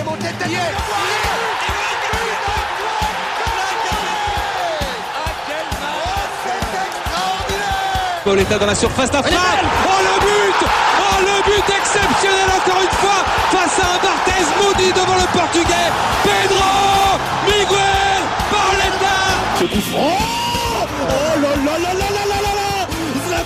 [0.00, 0.34] deuxième au tête.
[8.24, 9.38] Pauletta dans la surface d'affaire.
[9.86, 10.68] Oh le but
[11.00, 15.90] Oh le but exceptionnel encore une fois face à un Barthez maudit devant le portugais.
[16.22, 19.16] Pedro Miguel Pauletta
[19.58, 20.18] Ce franc
[21.02, 21.69] Oh là là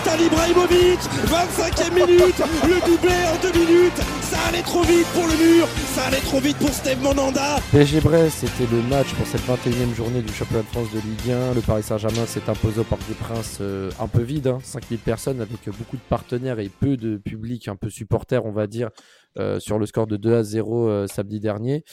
[0.04, 5.34] Zlatan Ibrahimovic 25e minute Le doublé en deux minutes Ça allait trop vite pour le
[5.36, 9.42] mur Ça allait trop vite pour Steve Monanda PSG Brest, c'était le match pour cette
[9.42, 11.54] 21e journée du championnat de France de Ligue 1.
[11.54, 14.98] Le Paris Saint-Germain s'est imposé au Parc des Princes euh, un peu vide, hein, 5000
[14.98, 18.90] personnes avec beaucoup de partenaires et peu de public, un peu supporters, on va dire,
[19.38, 21.84] euh, sur le score de 2 à 0 euh, samedi dernier.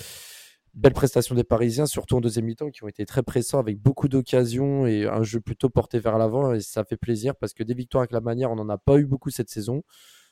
[0.73, 4.07] Belle prestation des Parisiens, surtout en deuxième mi-temps, qui ont été très pressants avec beaucoup
[4.07, 6.53] d'occasions et un jeu plutôt porté vers l'avant.
[6.53, 8.97] Et ça fait plaisir parce que des victoires avec la manière, on n'en a pas
[8.97, 9.83] eu beaucoup cette saison.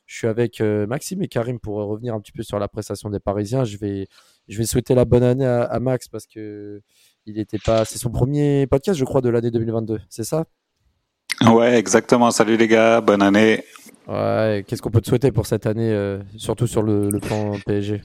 [0.06, 3.10] Je suis avec euh, Maxime et Karim pour revenir un petit peu sur la prestation
[3.10, 3.66] des Parisiens.
[3.66, 4.08] Je vais,
[4.48, 6.82] je vais souhaiter la bonne année à, à Max parce que
[7.26, 7.84] il était pas.
[7.86, 10.00] C'est son premier podcast, je crois, de l'année 2022.
[10.10, 10.46] C'est ça?
[11.52, 12.32] Ouais, exactement.
[12.32, 13.64] Salut les gars, bonne année.
[14.08, 14.64] Ouais.
[14.66, 18.02] Qu'est-ce qu'on peut te souhaiter pour cette année, euh, surtout sur le, le plan PSG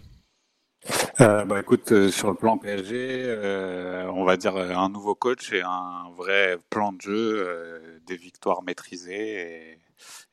[1.21, 5.15] Euh, bah écoute, euh, sur le plan PSG, euh, on va dire euh, un nouveau
[5.15, 9.79] coach et un vrai plan de jeu, des victoires maîtrisées et,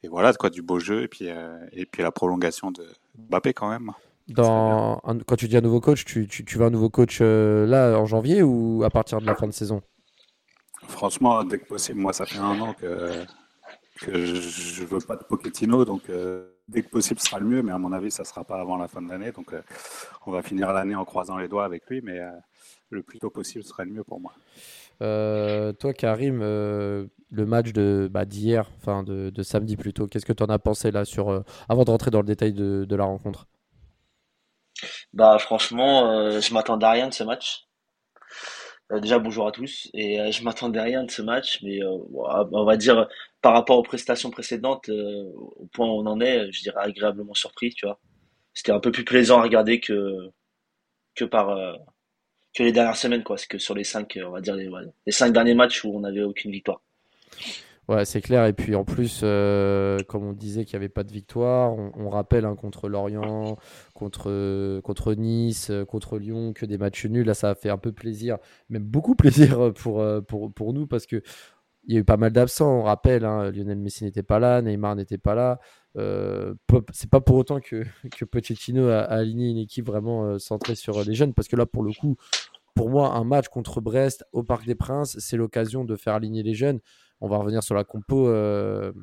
[0.03, 1.27] et voilà quoi, du beau jeu et puis
[1.71, 2.87] et puis la prolongation de
[3.17, 3.91] Mbappé quand même.
[4.27, 7.19] Dans, un- quand tu dis un nouveau coach, tu, tu, tu veux un nouveau coach
[7.21, 9.81] là en janvier ou à partir de la fin de saison?
[10.87, 13.25] Franchement, dès que possible, moi ça fait un an que
[14.01, 16.09] que je je veux pas de Pochettino, donc
[16.71, 18.77] dès que possible ce sera le mieux, mais à mon avis ça sera pas avant
[18.77, 19.61] la fin de l'année, donc euh,
[20.25, 22.31] on va finir l'année en croisant les doigts avec lui, mais euh,
[22.89, 24.33] le plus tôt possible serait le mieux pour moi.
[25.01, 30.25] Euh, toi, Karim, euh, le match de bah, d'hier, enfin de, de samedi plutôt, qu'est-ce
[30.25, 32.85] que tu en as pensé là sur euh, avant de rentrer dans le détail de,
[32.85, 33.47] de la rencontre?
[35.13, 37.67] Bah franchement, euh, je m'attendais à rien de ce match.
[38.91, 41.81] Euh, déjà bonjour à tous et euh, je m'attendais à rien de ce match, mais
[41.81, 43.07] euh, on va dire
[43.41, 47.33] par rapport aux prestations précédentes, euh, au point où on en est, je dirais agréablement
[47.33, 47.99] surpris, tu vois.
[48.53, 50.29] C'était un peu plus plaisant à regarder que
[51.15, 51.73] que par euh,
[52.53, 53.37] que les dernières semaines quoi.
[53.37, 54.69] C'est que sur les cinq, euh, on va dire les,
[55.05, 56.81] les cinq derniers matchs où on n'avait aucune victoire.
[57.87, 58.45] Ouais, c'est clair.
[58.45, 62.45] Et puis en plus, comme on disait qu'il n'y avait pas de victoire, on, rappelle
[62.45, 63.57] hein, contre Lorient,
[63.93, 67.25] contre, contre Nice, contre Lyon, que des matchs nuls.
[67.25, 68.37] Là, ça a fait un peu plaisir,
[68.69, 71.21] même beaucoup plaisir pour, pour, pour nous parce que
[71.85, 72.79] il y a eu pas mal d'absents.
[72.79, 75.59] On rappelle, hein, Lionel Messi n'était pas là, Neymar n'était pas là.
[75.97, 76.53] Euh,
[76.93, 77.83] c'est pas pour autant que,
[78.17, 81.65] que Pochettino a, aligné une équipe vraiment euh, centrée sur les jeunes parce que là,
[81.65, 82.15] pour le coup,
[82.75, 86.43] pour moi, un match contre Brest au Parc des Princes, c'est l'occasion de faire aligner
[86.43, 86.79] les jeunes.
[87.19, 88.93] On va revenir sur la compo, euh,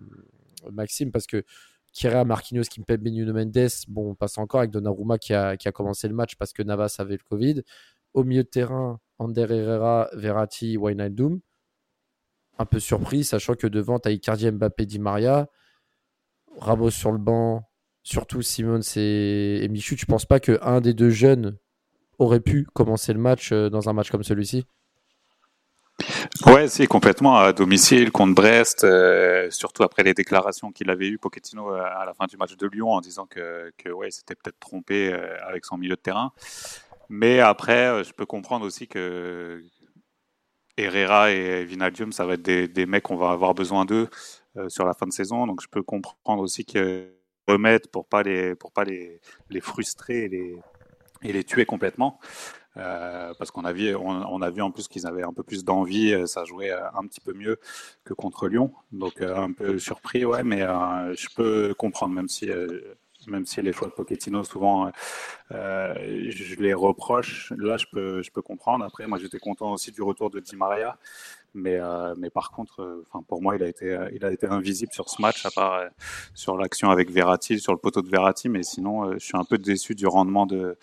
[0.72, 1.44] Maxime, parce que
[1.92, 5.72] Kira, Marquinhos, Kimpembe, Nuno Mendes, bon, on passe encore avec Donnarumma qui a, qui a
[5.72, 7.62] commencé le match parce que Navas avait le Covid.
[8.14, 11.40] Au milieu de terrain, Ander Herrera, Verratti, Wijnaldum.
[12.58, 15.48] Un peu surpris, sachant que devant, tu as Icardi, Mbappé, Di Maria.
[16.60, 17.68] Ramos sur le banc,
[18.02, 19.96] surtout Simons et, Michu.
[19.96, 21.56] Tu penses pas qu'un des deux jeunes
[22.18, 24.66] aurait pu commencer le match euh, dans un match comme celui-ci?
[26.46, 31.18] Ouais, si, complètement, à domicile contre Brest, euh, surtout après les déclarations qu'il avait eues,
[31.18, 34.58] Pochettino, euh, à la fin du match de Lyon, en disant que, que s'était peut-être
[34.58, 35.12] trompé
[35.46, 36.32] avec son milieu de terrain.
[37.08, 39.62] Mais après, je peux comprendre aussi que
[40.78, 44.08] Herrera et Vinaldium, ça va être des, mecs qu'on va avoir besoin d'eux
[44.56, 45.46] euh, sur la fin de saison.
[45.46, 47.10] Donc, je peux comprendre aussi qu'ils
[47.46, 50.56] remettent pour pas les, pour pas les, les frustrer et les,
[51.22, 52.20] et les tuer complètement.
[52.76, 55.64] Euh, parce qu'on a vu, on, a vu en plus qu'ils avaient un peu plus
[55.64, 57.58] d'envie, euh, ça jouait un petit peu mieux
[58.04, 62.48] que contre Lyon, donc un peu surpris, ouais, mais je peux comprendre, même si,
[63.28, 64.90] même si les choix de Pochettino souvent,
[65.52, 65.94] euh,
[66.30, 68.84] je les reproche, là je peux, je peux comprendre.
[68.84, 70.98] Après, moi j'étais content aussi du retour de Di Maria,
[71.54, 74.46] mais, euh, mais par contre, euh, pour moi il a été, euh, il a été
[74.46, 75.88] invisible sur ce match, à part euh,
[76.34, 79.44] sur l'action avec Verratti, sur le poteau de Verratti, mais sinon euh, je suis un
[79.44, 80.76] peu déçu du rendement de,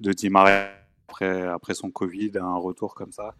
[0.00, 0.70] de Di Maria
[1.08, 3.34] après, après son Covid, un retour comme ça.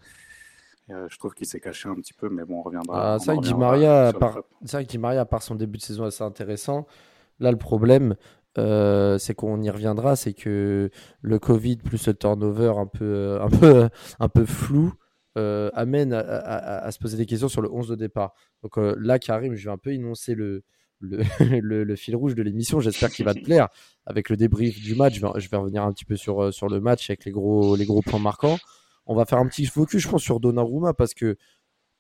[0.90, 3.14] Euh, je trouve qu'il s'est caché un petit peu, mais bon, on reviendra.
[3.14, 4.40] Ah, c'est vrai que Di Maria, par...
[4.60, 6.84] vrai que Di Maria, par son début de saison assez intéressant,
[7.38, 8.16] là le problème,
[8.58, 13.42] euh, c'est qu'on y reviendra, c'est que le Covid plus le turnover un peu, euh,
[13.42, 13.88] un peu,
[14.20, 14.92] un peu flou
[15.38, 18.34] euh, amène à, se poser des questions sur le 11 de départ.
[18.62, 20.64] Donc euh, là, Karim, je vais un peu énoncer le,
[21.00, 22.80] le, le, fil rouge de l'émission.
[22.80, 23.68] J'espère qu'il va te plaire.
[24.06, 26.68] Avec le débrief du match, je vais, je vais revenir un petit peu sur, sur
[26.68, 28.58] le match avec les gros, les gros points marquants.
[29.06, 31.36] On va faire un petit focus, je pense, sur Donnarumma parce que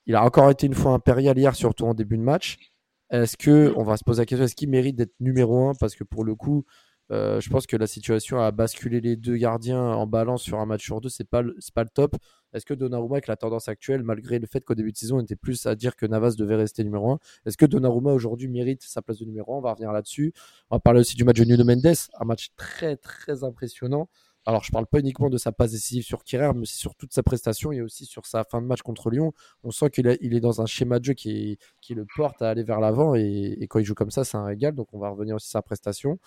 [0.06, 2.69] il a encore été une fois impérial hier, surtout en début de match.
[3.10, 5.74] Est-ce que, on va se poser la question, est-ce qu'il mérite d'être numéro un?
[5.74, 6.64] Parce que pour le coup,
[7.10, 10.84] je pense que la situation a basculé les deux gardiens en balance sur un match
[10.84, 12.14] sur deux, c'est pas c'est pas le top.
[12.52, 15.22] Est-ce que Donnarumma, avec la tendance actuelle, malgré le fait qu'au début de saison, on
[15.22, 18.82] était plus à dire que Navas devait rester numéro 1, est-ce que Donnarumma aujourd'hui mérite
[18.82, 20.32] sa place de numéro 1 On va revenir là-dessus.
[20.70, 24.08] On va parler aussi du match de Nuno Mendes, un match très très impressionnant.
[24.46, 27.22] Alors, je parle pas uniquement de sa passe décisive sur Kirer, mais sur toute sa
[27.22, 29.32] prestation et aussi sur sa fin de match contre Lyon.
[29.64, 31.58] On sent qu'il est dans un schéma de jeu qui,
[31.90, 34.74] le porte à aller vers l'avant et, quand il joue comme ça, c'est un régal.
[34.74, 36.18] Donc, on va revenir aussi sur sa prestation.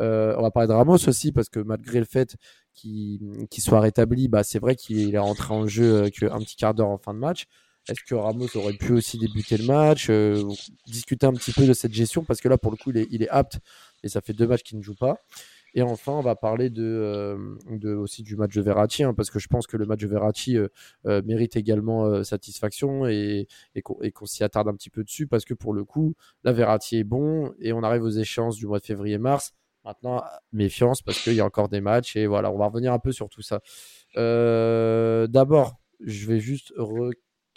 [0.00, 2.36] Euh, on va parler de Ramos aussi parce que malgré le fait
[2.74, 3.18] qu'il
[3.58, 6.98] soit rétabli, bah, c'est vrai qu'il est rentré en jeu qu'un petit quart d'heure en
[6.98, 7.46] fin de match.
[7.88, 10.44] Est-ce que Ramos aurait pu aussi débuter le match euh,
[10.86, 12.22] Discuter un petit peu de cette gestion?
[12.22, 13.58] Parce que là, pour le coup, il est apte
[14.04, 15.16] et ça fait deux matchs qu'il ne joue pas.
[15.74, 19.30] Et enfin, on va parler de, euh, de aussi du match de Verratti, hein, parce
[19.30, 20.68] que je pense que le match de Verratti euh,
[21.06, 25.54] euh, mérite également satisfaction et, et qu'on s'y attarde un petit peu dessus, parce que
[25.54, 26.14] pour le coup,
[26.44, 29.52] la Verratti est bon et on arrive aux échéances du mois de février-mars.
[29.84, 30.22] Maintenant,
[30.52, 33.10] méfiance parce qu'il y a encore des matchs et voilà, on va revenir un peu
[33.10, 33.60] sur tout ça.
[34.14, 36.72] D'abord, je vais juste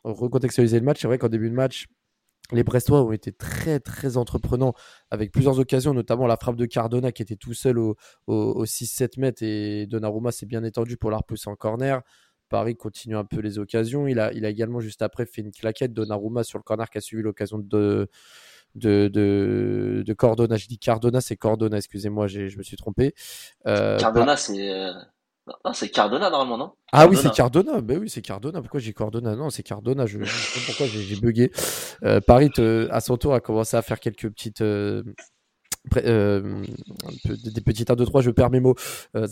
[0.04, 1.02] recontextualiser le match.
[1.02, 1.86] C'est vrai qu'en début de match,
[2.52, 4.74] les Brestois ont été très très entreprenants
[5.10, 7.96] avec plusieurs occasions, notamment la frappe de Cardona qui était tout seul au,
[8.28, 12.02] 6-7 mètres et Donnarumma s'est bien étendu pour la repousser en corner.
[12.50, 14.08] Paris continue un peu les occasions.
[14.08, 17.00] Il a, il a également juste après fait une claquette Donnarumma sur le corner qui
[17.00, 18.08] a suivi l'occasion de,
[18.76, 20.56] de, de, de Cardona.
[20.58, 23.16] Je dis Cardona, c'est Cordona, excusez-moi, je me suis trompé.
[23.66, 24.94] Euh, Cardona, c'est euh,
[25.48, 26.74] non, c'est Cardona normalement, non?
[26.92, 27.80] Ah oui, c'est Cardona.
[27.82, 28.62] Ben oui, c'est Cardona.
[28.62, 29.36] Pourquoi j'ai Cardona?
[29.36, 30.06] Non, c'est Cardona.
[30.08, 31.52] Je, sais pas pourquoi j'ai bugué.
[32.04, 32.50] Euh, Paris,
[32.90, 34.62] à son tour, a commencé à faire quelques petites.
[34.62, 35.04] Euh,
[35.98, 36.64] euh,
[37.26, 38.74] des petites 1, 2, 3, je perds mes mots,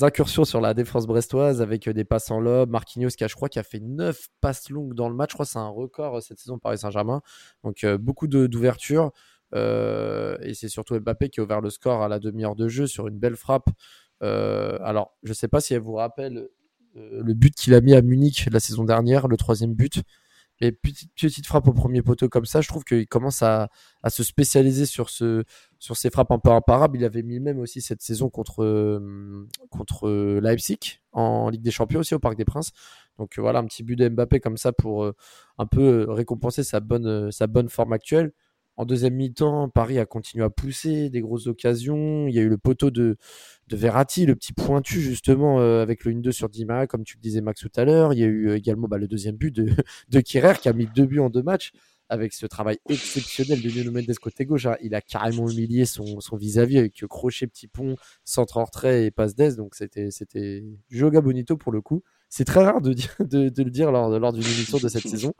[0.02, 2.70] incursions sur la défense brestoise avec des passes en lob.
[2.70, 5.32] Marquinhos qui a, je crois, qui a fait 9 passes longues dans le match.
[5.32, 7.24] Je crois que c'est un record cette saison Paris Saint-Germain.
[7.64, 9.10] Donc beaucoup d'ouverture.
[9.56, 13.08] et c'est surtout Mbappé qui a ouvert le score à la demi-heure de jeu sur
[13.08, 13.70] une belle frappe
[14.24, 16.48] alors, je ne sais pas si elle vous rappelle
[16.98, 20.02] euh, le but qu'il a mis à Munich la saison dernière, le troisième but.
[20.62, 23.70] Et petite, frappe au premier poteau comme ça, je trouve qu'il commence à,
[24.08, 25.44] se spécialiser sur, ce,
[25.80, 26.98] sur ces frappes un peu imparables.
[26.98, 30.10] Il avait mis même aussi cette saison contre, euh, contre
[30.40, 32.72] Leipzig en Ligue des Champions aussi au Parc des Princes.
[33.18, 35.12] Donc voilà, un petit but de Mbappé comme ça pour
[35.58, 38.32] un peu récompenser sa bonne forme actuelle.
[38.76, 42.28] En deuxième mi-temps, Paris a continué à pousser des grosses occasions.
[42.28, 43.18] Il y a eu le poteau de,
[43.68, 47.18] de Verratti, le petit pointu justement euh, avec le 1-2 sur Di Maria, comme tu
[47.18, 48.14] le disais Max tout à l'heure.
[48.14, 49.70] Il y a eu euh, également bah, le deuxième but de,
[50.10, 51.72] de Kirer qui a mis deux buts en deux matchs
[52.10, 54.66] avec ce travail exceptionnel de Nuno Mendes côté gauche.
[54.66, 54.76] Hein.
[54.82, 59.36] Il a carrément humilié son, vis-à-vis avec crochet, petit pont, centre en retrait et passe
[59.36, 59.56] d'aise.
[59.56, 62.04] Donc c'était c'était Joga Bonito pour le coup.
[62.30, 65.34] C'est très rare de, dire, de, le dire lors, lors d'une émission de cette saison.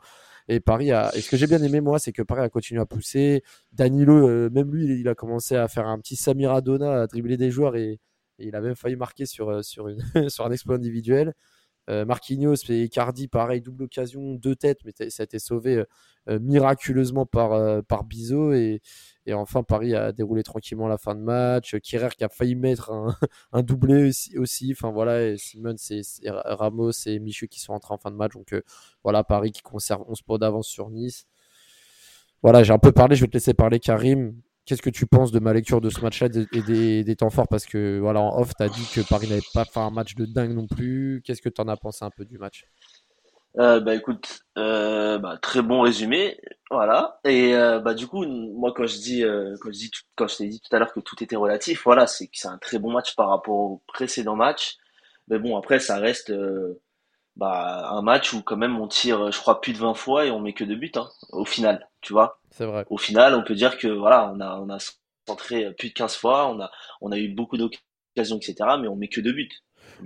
[0.48, 1.10] Et Paris a.
[1.16, 3.42] Et ce que j'ai bien aimé, moi, c'est que Paris a continué à pousser.
[3.72, 7.50] Danilo, euh, même lui, il a commencé à faire un petit Samiradona, à dribbler des
[7.50, 8.00] joueurs et,
[8.38, 9.86] il a même failli marquer sur, euh, sur
[10.46, 11.34] un exploit individuel.
[11.90, 15.84] Euh, Marquinhos et Icardi, pareil, double occasion, deux têtes, mais ça a été sauvé
[16.26, 18.54] miraculeusement par, par Bizot.
[18.54, 18.80] Et,
[19.32, 21.76] enfin, Paris a déroulé tranquillement la fin de match.
[21.80, 22.90] Kirer qui a failli mettre
[23.52, 28.16] un, doublé aussi, voilà, Simon, c'est Ramos et Michu qui sont entrés en fin de
[28.16, 28.32] match.
[28.34, 28.62] Donc euh,
[29.02, 31.26] voilà, Paris qui conserve 11 points d'avance sur Nice.
[32.42, 33.16] Voilà, j'ai un peu parlé.
[33.16, 34.40] Je vais te laisser parler, Karim.
[34.66, 37.48] Qu'est-ce que tu penses de ma lecture de ce match-là et des, des, temps forts?
[37.48, 40.14] Parce que voilà, en off, tu as dit que Paris n'avait pas fait un match
[40.14, 41.20] de dingue non plus.
[41.24, 42.64] Qu'est-ce que tu en as pensé un peu du match?
[43.58, 47.20] Euh, bah écoute, euh, bah, très bon résumé, voilà.
[47.24, 49.22] Et euh, bah du coup, moi quand je dis,
[49.60, 52.06] quand je dis, quand je t'ai dit tout à l'heure que tout était relatif, voilà,
[52.06, 54.76] c'est que c'est un très bon match par rapport au précédent match.
[55.28, 56.32] Mais bon, après ça reste
[57.36, 60.30] bah un match où quand même on tire, je crois plus de 20 fois et
[60.30, 62.40] on met que deux buts, hein, au final, tu vois.
[62.50, 62.84] C'est vrai.
[62.90, 64.78] Au final, on peut dire que voilà, on a on a
[65.26, 68.54] centré plus de 15 fois, on a on a eu beaucoup d'occasions, etc.
[68.80, 69.50] Mais on met que deux buts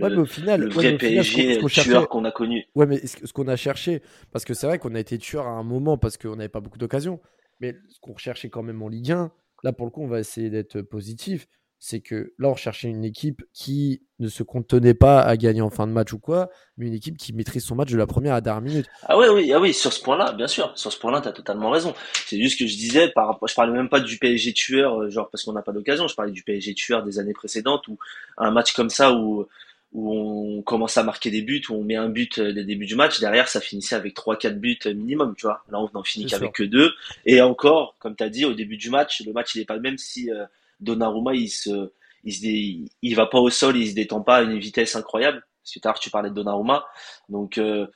[0.00, 2.66] ouais, mais au final, le vrai PSG tueur qu'on a connu.
[2.75, 5.50] Ouais, mais ce qu'on a cherché, parce que c'est vrai qu'on a été tueur à
[5.50, 7.20] un moment parce qu'on n'avait pas beaucoup d'occasions,
[7.61, 9.32] mais ce qu'on recherchait quand même en Ligue 1,
[9.64, 11.47] là pour le coup, on va essayer d'être positif.
[11.80, 15.70] C'est que là, on recherchait une équipe qui ne se contenait pas à gagner en
[15.70, 18.32] fin de match ou quoi, mais une équipe qui maîtrise son match de la première
[18.32, 18.87] à la dernière minute.
[19.02, 21.32] Ah oui, oui, ah oui, sur ce point-là, bien sûr, sur ce point-là, tu as
[21.32, 21.94] totalement raison.
[22.26, 25.11] C'est juste que je disais, par rapport, je parlais même pas du PSG tueur, euh,
[25.11, 27.97] genre parce qu'on n'a pas d'occasion, je parlais du PSG tueur des années précédentes ou
[28.38, 29.47] un match comme ça où
[29.92, 32.66] où on commence à marquer des buts, où on met un but euh, dès le
[32.66, 35.64] début du match, derrière ça finissait avec 3-4 buts minimum, tu vois.
[35.70, 36.92] Là on n'en finit qu'avec que deux.
[37.25, 39.76] Et encore, comme tu as dit, au début du match, le match il est pas
[39.76, 40.44] le même si euh,
[40.80, 41.92] Donnarumma il se,
[42.25, 45.42] il, se il va pas au sol, il se détend pas à une vitesse incroyable.
[45.62, 46.87] Parce que tard tu parlais de Donnarumma.
[47.28, 47.87] Donc euh,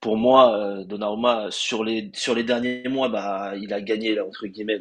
[0.00, 4.46] pour moi, euh, Donnarumma sur les sur les derniers mois, bah il a gagné entre
[4.46, 4.80] guillemets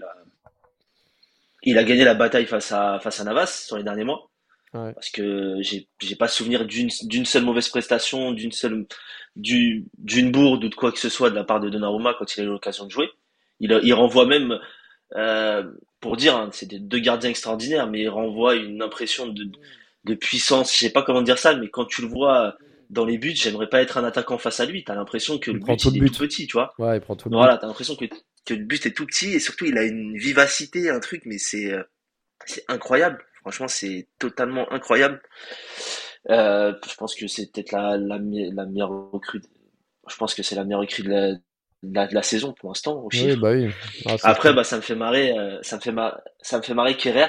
[1.63, 4.29] il a gagné la bataille face à face à Navas sur les derniers mois.
[4.73, 8.87] Parce que j'ai j'ai pas souvenir d'une d'une seule mauvaise prestation, d'une seule
[9.35, 12.41] d'une bourde ou de quoi que ce soit de la part de Donnarumma quand il
[12.41, 13.09] a eu l'occasion de jouer.
[13.59, 14.59] Il, il renvoie même
[15.15, 15.63] euh,
[15.99, 19.45] pour dire, hein, c'est des deux gardiens extraordinaires, mais il renvoie une impression de,
[20.05, 20.73] de puissance.
[20.73, 22.55] Je sais pas comment dire ça, mais quand tu le vois
[22.89, 24.83] dans les buts, j'aimerais pas être un attaquant face à lui.
[24.83, 26.73] T'as l'impression que le but, il est tout petit, tu vois.
[26.77, 28.05] Ouais, il prend tout le Voilà, t'as l'impression que,
[28.45, 31.37] que le but est tout petit et surtout il a une vivacité, un truc, mais
[31.37, 31.83] c'est euh,
[32.45, 33.23] c'est incroyable.
[33.41, 35.21] Franchement, c'est totalement incroyable.
[36.29, 39.41] Euh, je pense que c'est peut-être la, la, la meilleure recrue.
[40.07, 41.33] Je pense que c'est la meilleure recrue de la,
[41.83, 43.07] de la, saison pour l'instant.
[43.11, 43.69] Oui, bah oui.
[44.05, 45.93] Ah, Après, bah, ça me fait marrer, euh, ça me fait
[46.41, 47.27] ça me fait marrer Kerrer.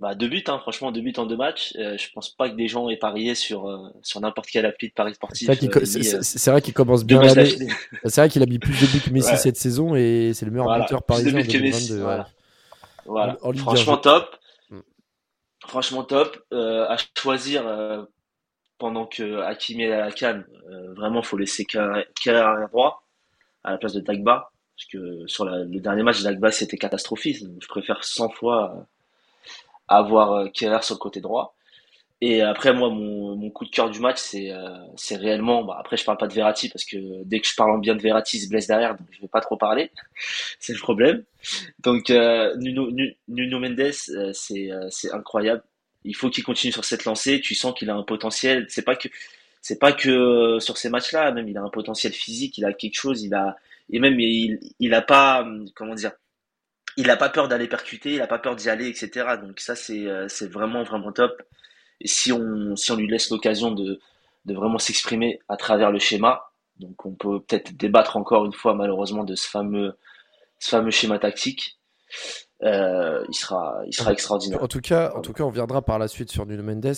[0.00, 1.72] Bah, deux buts, hein, franchement, deux buts en deux matchs.
[1.78, 4.88] Euh, je pense pas que des gens aient parié sur, euh, sur n'importe quelle appli
[4.88, 5.48] de Paris Sportif.
[5.48, 7.68] C'est vrai qu'il commence bien l'année.
[8.04, 10.50] C'est vrai qu'il a mis plus de buts que Messi cette saison et c'est le
[10.50, 12.00] meilleur buteur parisien de 2022.
[12.00, 12.28] voilà.
[13.06, 13.36] voilà.
[13.56, 14.36] franchement, top.
[14.70, 14.80] Mm.
[15.68, 16.44] Franchement, top.
[16.50, 17.64] à choisir
[18.78, 20.44] pendant que Hakimi est à la canne,
[20.96, 23.03] vraiment, faut laisser Kerrer droit
[23.64, 24.50] à la place de Dagba.
[24.76, 27.38] Parce que sur le dernier match, Dagba, c'était catastrophique.
[27.60, 28.80] Je préfère 100 fois euh,
[29.88, 31.56] avoir euh, Keller sur le côté droit.
[32.20, 34.68] Et après, moi, mon, coup de cœur du match, c'est euh,
[35.12, 35.62] réellement.
[35.64, 37.94] Bah, après, je parle pas de Verratti parce que dès que je parle en bien
[37.94, 39.90] de Verratti, il se blesse derrière, donc je vais pas trop parler.
[40.58, 41.24] c'est le problème.
[41.80, 42.90] Donc, Nuno,
[43.28, 43.92] Nuno Mendes,
[44.32, 45.62] c'est c'est incroyable.
[46.04, 47.40] Il faut qu'il continue sur cette lancée.
[47.40, 48.66] Tu sens qu'il a un potentiel.
[48.68, 49.08] C'est pas que
[49.64, 52.74] c'est pas que euh, sur ces matchs-là, même il a un potentiel physique, il a
[52.74, 53.56] quelque chose, il a
[53.88, 56.12] et même il il a pas hum, comment dire,
[56.98, 59.38] il a pas peur d'aller percuter, il a pas peur d'y aller, etc.
[59.42, 61.42] Donc ça c'est euh, c'est vraiment vraiment top.
[62.02, 64.00] Et si on si on lui laisse l'occasion de
[64.44, 68.74] de vraiment s'exprimer à travers le schéma, donc on peut peut-être débattre encore une fois
[68.74, 69.94] malheureusement de ce fameux
[70.58, 71.78] ce fameux schéma tactique.
[72.62, 74.62] Euh, il sera il sera extraordinaire.
[74.62, 76.96] En tout cas en tout cas on viendra par la suite sur Nuno Mendes.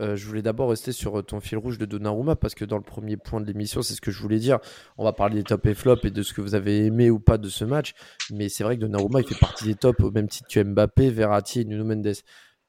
[0.00, 2.76] Euh, je voulais d'abord rester sur euh, ton fil rouge de Donnarumma parce que dans
[2.76, 4.58] le premier point de l'émission, c'est ce que je voulais dire.
[4.98, 7.20] On va parler des top et flops et de ce que vous avez aimé ou
[7.20, 7.94] pas de ce match.
[8.32, 11.10] Mais c'est vrai que Donnarumma, il fait partie des tops au même titre que Mbappé,
[11.10, 12.14] Verratti et Nuno Mendes.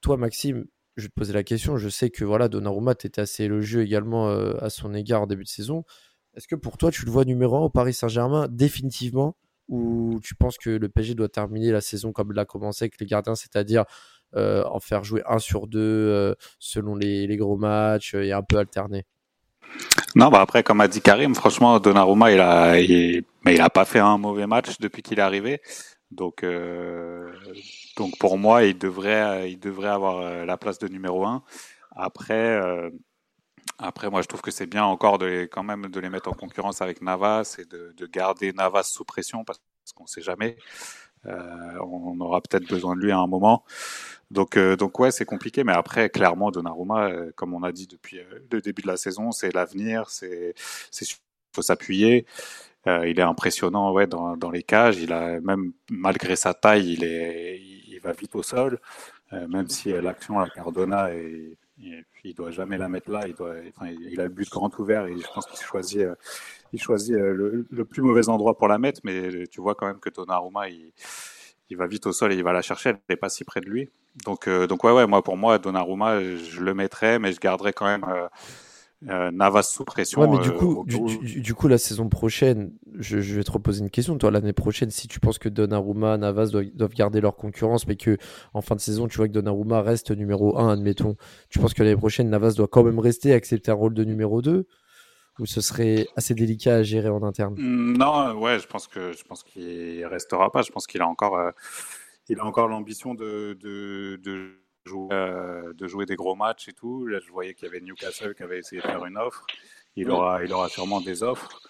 [0.00, 0.66] Toi, Maxime,
[0.96, 1.76] je vais te poser la question.
[1.76, 5.26] Je sais que voilà, Donnarumma, tu étais assez élogieux également euh, à son égard en
[5.26, 5.84] début de saison.
[6.34, 9.36] Est-ce que pour toi, tu le vois numéro 1 au Paris Saint-Germain définitivement?
[9.68, 13.00] Ou tu penses que le PSG doit terminer la saison comme il a commencé avec
[13.00, 13.84] les gardiens, c'est-à-dire
[14.34, 18.58] en faire jouer un sur deux euh, selon les, gros matchs euh, et un peu
[18.58, 19.04] alterner.
[20.14, 22.72] Non, bah après, comme a dit Karim, franchement, Donnarumma, il a,
[23.44, 25.60] mais il a pas fait un mauvais match depuis qu'il est arrivé.
[26.10, 26.46] Donc,
[27.96, 31.42] donc pour moi, il devrait, il devrait avoir la place de numéro un.
[31.94, 32.58] Après,
[33.78, 36.34] après, moi, je trouve que c'est bien encore de quand même de les mettre en
[36.34, 39.60] concurrence avec Navas et de garder Navas sous pression parce
[39.94, 40.56] qu'on ne sait jamais.
[41.24, 43.64] on aura peut-être besoin de lui à un moment.
[44.30, 47.86] Donc, euh, donc ouais, c'est compliqué, mais après, clairement, Donnarumma, euh, comme on a dit
[47.86, 50.54] depuis euh, le début de la saison, c'est l'avenir, c'est,
[50.90, 51.06] c'est
[51.54, 52.26] faut s'appuyer.
[52.86, 54.98] il est impressionnant, ouais, dans, dans les cages.
[54.98, 58.78] Il a même malgré sa taille, il est, il va vite au sol.
[59.32, 61.56] même si l'action à Cardona et
[62.24, 63.26] il doit jamais la mettre là.
[63.26, 66.06] Il doit, enfin, il a le but grand ouvert et je pense qu'il choisit,
[66.72, 69.00] il choisit le, le, plus mauvais endroit pour la mettre.
[69.04, 70.92] Mais tu vois quand même que Donnarumma, il,
[71.70, 72.90] il va vite au sol et il va la chercher.
[72.90, 73.88] Elle n'est pas si près de lui.
[74.24, 77.72] Donc, euh, donc ouais, ouais, moi pour moi, Donnarumma, je le mettrais, mais je garderais
[77.72, 78.28] quand même euh,
[79.08, 80.22] euh, Navas sous pression.
[80.22, 84.16] Ouais, mais du coup, du, coup, la saison prochaine, je, vais te reposer une question.
[84.16, 88.16] Toi, l'année prochaine, si tu penses que Donnarumma, Navas doivent, garder leur concurrence, mais que
[88.54, 91.16] en fin de saison, tu vois que Donnarumma reste numéro 1, admettons,
[91.50, 94.40] tu penses que l'année prochaine, Navas doit quand même rester, accepter un rôle de numéro
[94.40, 94.66] 2
[95.38, 97.54] ou ce serait assez délicat à gérer en interne?
[97.56, 100.62] Mm, Non, ouais, je pense que je pense qu'il restera pas.
[100.62, 101.52] Je pense qu'il a encore
[102.28, 107.06] il a encore l'ambition de, de, jouer, euh, de jouer des gros matchs et tout.
[107.06, 109.46] Là, je voyais qu'il y avait Newcastle qui avait essayé de faire une offre.
[109.94, 111.60] Il aura, il aura sûrement des offres.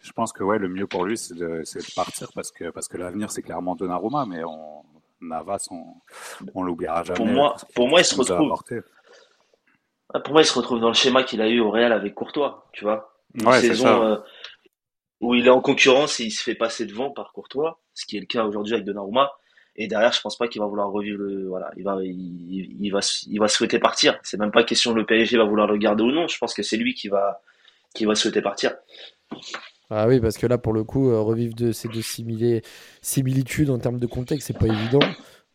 [0.00, 2.88] Je pense que ouais, le mieux pour lui, c'est de, de, partir parce que, parce
[2.88, 4.82] que l'avenir, c'est clairement Donnarumma, mais on,
[5.20, 5.84] Navas, on,
[6.54, 7.18] on l'oubliera jamais.
[7.18, 8.54] Pour moi, pour moi, il se retrouve.
[10.12, 12.14] Ah, pour moi, il se retrouve dans le schéma qu'il a eu au Real avec
[12.14, 13.14] Courtois, tu vois.
[13.34, 14.16] Une ouais, saison euh,
[15.20, 18.16] où il est en concurrence et il se fait passer devant par Courtois, ce qui
[18.16, 19.30] est le cas aujourd'hui avec Donnarumma.
[19.76, 23.00] Et derrière, je pense pas qu'il va vouloir revivre le, voilà, il va, il, va,
[23.28, 24.18] il va souhaiter partir.
[24.22, 26.26] C'est même pas question le PSG va vouloir le garder ou non.
[26.26, 27.40] Je pense que c'est lui qui va,
[27.94, 28.74] qui va souhaiter partir.
[29.88, 33.78] Ah oui, parce que là, pour le coup, euh, revivre de ces deux similitudes en
[33.78, 35.00] termes de contexte, c'est pas évident.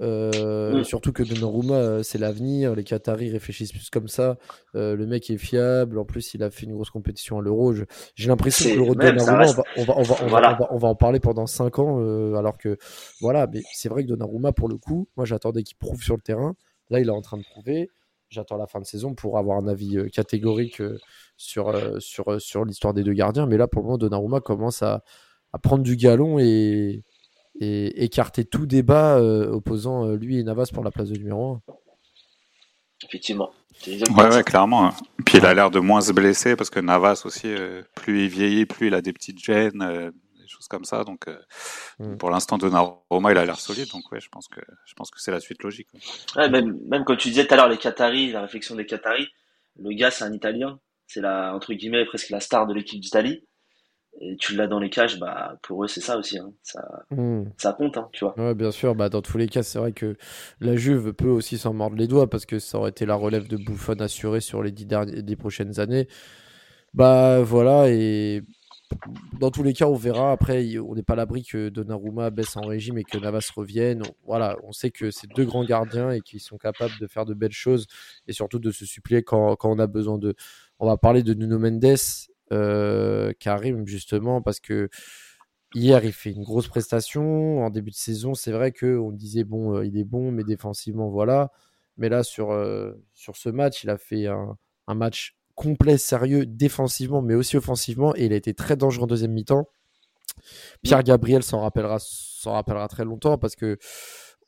[0.02, 0.84] Euh, mm.
[0.84, 2.75] Surtout que Donnarumma, euh, c'est l'avenir.
[2.75, 4.38] Les Qataris réfléchissent plus comme ça.
[4.75, 5.98] Euh, le mec est fiable.
[5.98, 7.74] En plus, il a fait une grosse compétition à l'Euro.
[8.16, 10.96] J'ai l'impression que l'Euro de Donnarumma, on va, on, va, on, va, on, va, en
[10.96, 11.98] parler pendant 5 ans.
[12.36, 12.78] alors que,
[13.22, 16.22] voilà, mais c'est vrai que Donnarumma, pour le coup, moi j'attendais qu'il prouve sur le
[16.22, 16.56] terrain.
[16.90, 17.90] Là, il est en train de prouver.
[18.30, 20.82] j'attends la fin de saison pour avoir un avis catégorique
[21.38, 23.46] sur, sur, sur l'histoire des deux gardiens.
[23.48, 25.04] Mais là, pour le moment, Donnarumma commence à,
[25.54, 27.04] à prendre du galon et,
[27.59, 31.62] et écarter tout débat opposant lui et Navas pour la place de numéro 1.
[33.05, 33.51] Effectivement.
[33.88, 34.91] Ouais, ouais, clairement.
[35.25, 37.53] Puis il a l'air de moins se blesser parce que Navas aussi,
[37.95, 40.12] plus il vieillit, plus il a des petites gênes
[40.55, 41.03] choses comme ça.
[41.03, 41.38] Donc, euh,
[42.00, 42.17] mm.
[42.17, 43.89] pour l'instant, Donnarumma, il a l'air solide.
[43.89, 45.88] Donc, ouais, je pense que, je pense que c'est la suite logique.
[46.35, 49.27] Ouais, même, même quand tu disais tout à l'heure les Qataris, la réflexion des Qataris,
[49.77, 50.79] le gars, c'est un Italien.
[51.07, 53.43] C'est la, entre guillemets, presque la star de l'équipe d'Italie.
[54.22, 56.39] Et tu l'as dans les cages, bah, pour eux, c'est ça aussi.
[56.39, 56.53] Hein.
[56.63, 57.43] Ça, mm.
[57.57, 58.39] ça compte, hein, tu vois.
[58.39, 58.95] Ouais, bien sûr.
[58.95, 60.15] Bah, dans tous les cas, c'est vrai que
[60.62, 63.48] la Juve peut aussi s'en mordre les doigts parce que ça aurait été la relève
[63.48, 66.07] de Buffon assurée sur les dix dernières, des prochaines années.
[66.93, 68.41] Bah voilà, et
[69.39, 70.31] dans tous les cas, on verra.
[70.31, 74.03] Après, on n'est pas à l'abri que Donnarumma baisse en régime et que Navas revienne.
[74.25, 77.34] Voilà, on sait que c'est deux grands gardiens et qu'ils sont capables de faire de
[77.34, 77.88] belles choses
[78.27, 80.36] et surtout de se suppléer quand, on a besoin de.
[80.79, 81.98] On va parler de Nuno Mendes,
[82.50, 84.90] Karim, justement, parce que
[85.74, 87.64] hier, il fait une grosse prestation.
[87.66, 91.10] En début de saison, c'est vrai qu'on disait, bon, euh, il est bon, mais défensivement,
[91.10, 91.52] voilà.
[91.98, 96.46] Mais là, sur, euh, sur ce match, il a fait un, un match complet, sérieux,
[96.46, 98.16] défensivement, mais aussi offensivement.
[98.16, 99.68] Et il a été très dangereux en deuxième mi-temps.
[100.84, 103.78] Pierre Gabriel s'en rappellera, s'en rappellera très longtemps parce que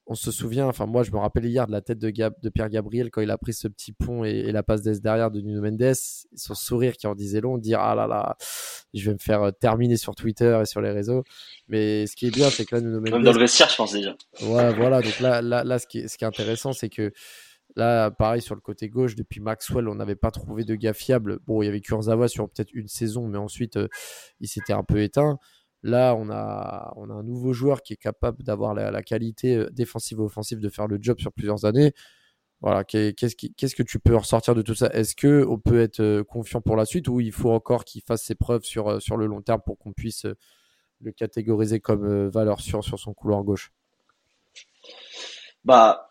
[0.07, 2.69] on se souvient, enfin moi je me rappelle hier de la tête de, de Pierre
[2.69, 5.61] Gabriel quand il a pris ce petit pont et, la passe d'Es derrière de Nuno
[5.61, 5.93] Mendes,
[6.35, 8.37] son sourire qui en disait long, dire ah là là,
[8.93, 11.23] je vais me faire euh, terminer sur Twitter et sur les réseaux.
[11.67, 13.11] Mais ce qui est bien, c'est que là Nuno Mendes.
[13.11, 14.15] Même dans le vestiaire, je pense déjà.
[14.41, 15.01] Ouais, voilà.
[15.01, 17.11] Donc là, là, là ce, qui est, ce qui est intéressant, c'est que
[17.77, 21.37] Là, pareil, sur le côté gauche, depuis Maxwell, on n'avait pas trouvé de gars fiable.
[21.45, 23.87] Bon, il y avait Kurzawa sur peut-être une saison, mais ensuite, euh,
[24.39, 25.37] il s'était un peu éteint.
[25.84, 29.69] Là, on a, on a un nouveau joueur qui est capable d'avoir la, qualité euh,
[29.72, 31.93] défensive et offensive de faire le job sur plusieurs années.
[32.62, 33.36] Voilà, qu'est-ce,
[33.75, 34.88] que tu peux ressortir de tout ça?
[34.88, 38.01] Est-ce que on peut être euh, confiant pour la suite ou il faut encore qu'il
[38.01, 40.25] fasse ses preuves sur, sur le long terme pour qu'on puisse
[41.00, 43.72] le catégoriser comme valeur sûre sur son couloir gauche?
[45.63, 46.07] Bah,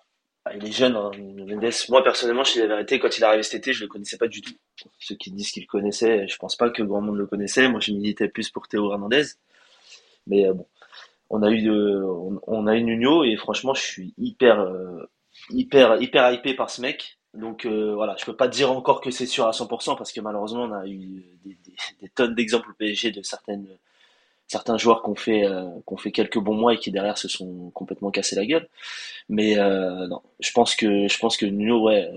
[0.48, 1.72] ah, il est jeune, hein, Mendes.
[1.88, 4.28] Moi, personnellement, je la vérité, quand il est arrivé cet été, je le connaissais pas
[4.28, 4.54] du tout.
[5.00, 7.68] Ceux qui disent qu'il connaissait, je pense pas que grand monde le connaissait.
[7.68, 9.24] Moi, je militais plus pour Théo Hernandez.
[10.26, 10.66] Mais euh, bon,
[11.30, 12.04] on a eu de,
[12.46, 15.04] on, a eu Nuno et franchement, je suis hyper, euh,
[15.50, 17.18] hyper, hyper hypé par ce mec.
[17.34, 20.20] Donc euh, voilà, je peux pas dire encore que c'est sûr à 100% parce que
[20.20, 21.58] malheureusement, on a eu des,
[22.00, 23.68] des tonnes d'exemples au PSG de certaines
[24.48, 27.70] certains joueurs qui ont fait euh, fait quelques bons mois et qui derrière se sont
[27.70, 28.68] complètement cassés la gueule.
[29.28, 32.08] Mais non, je pense que je pense que Nuno, ouais,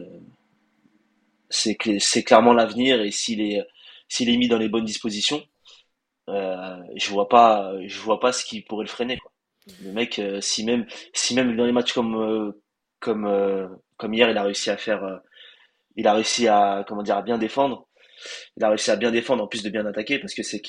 [1.50, 3.66] c'est c'est clairement l'avenir et s'il est
[4.08, 5.42] s'il est mis dans les bonnes dispositions,
[6.30, 9.20] euh, je vois pas je vois pas ce qui pourrait le freiner.
[9.84, 12.54] Le mec, si même si même dans les matchs comme
[13.00, 15.22] comme comme hier, il a réussi à faire,
[15.96, 17.90] il a réussi à comment dire à bien défendre
[18.58, 20.62] il a réussi à bien défendre en plus de bien attaquer parce que ses,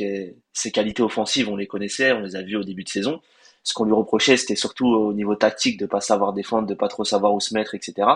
[0.72, 3.20] qualités offensives, on les connaissait, on les a vues au début de saison.
[3.62, 6.88] Ce qu'on lui reprochait, c'était surtout au niveau tactique de pas savoir défendre, de pas
[6.88, 8.08] trop savoir où se mettre, etc.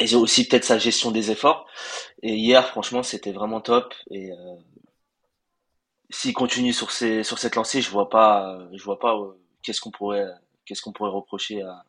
[0.00, 1.66] Et aussi peut-être sa gestion des efforts.
[2.22, 3.92] Et hier, franchement, c'était vraiment top.
[4.10, 4.36] Et euh,
[6.12, 9.80] s'il continue sur, ces, sur cette lancée, je vois pas, je vois pas euh, qu'est-ce
[9.80, 10.28] qu'on pourrait,
[10.64, 11.84] qu'est-ce qu'on pourrait reprocher à,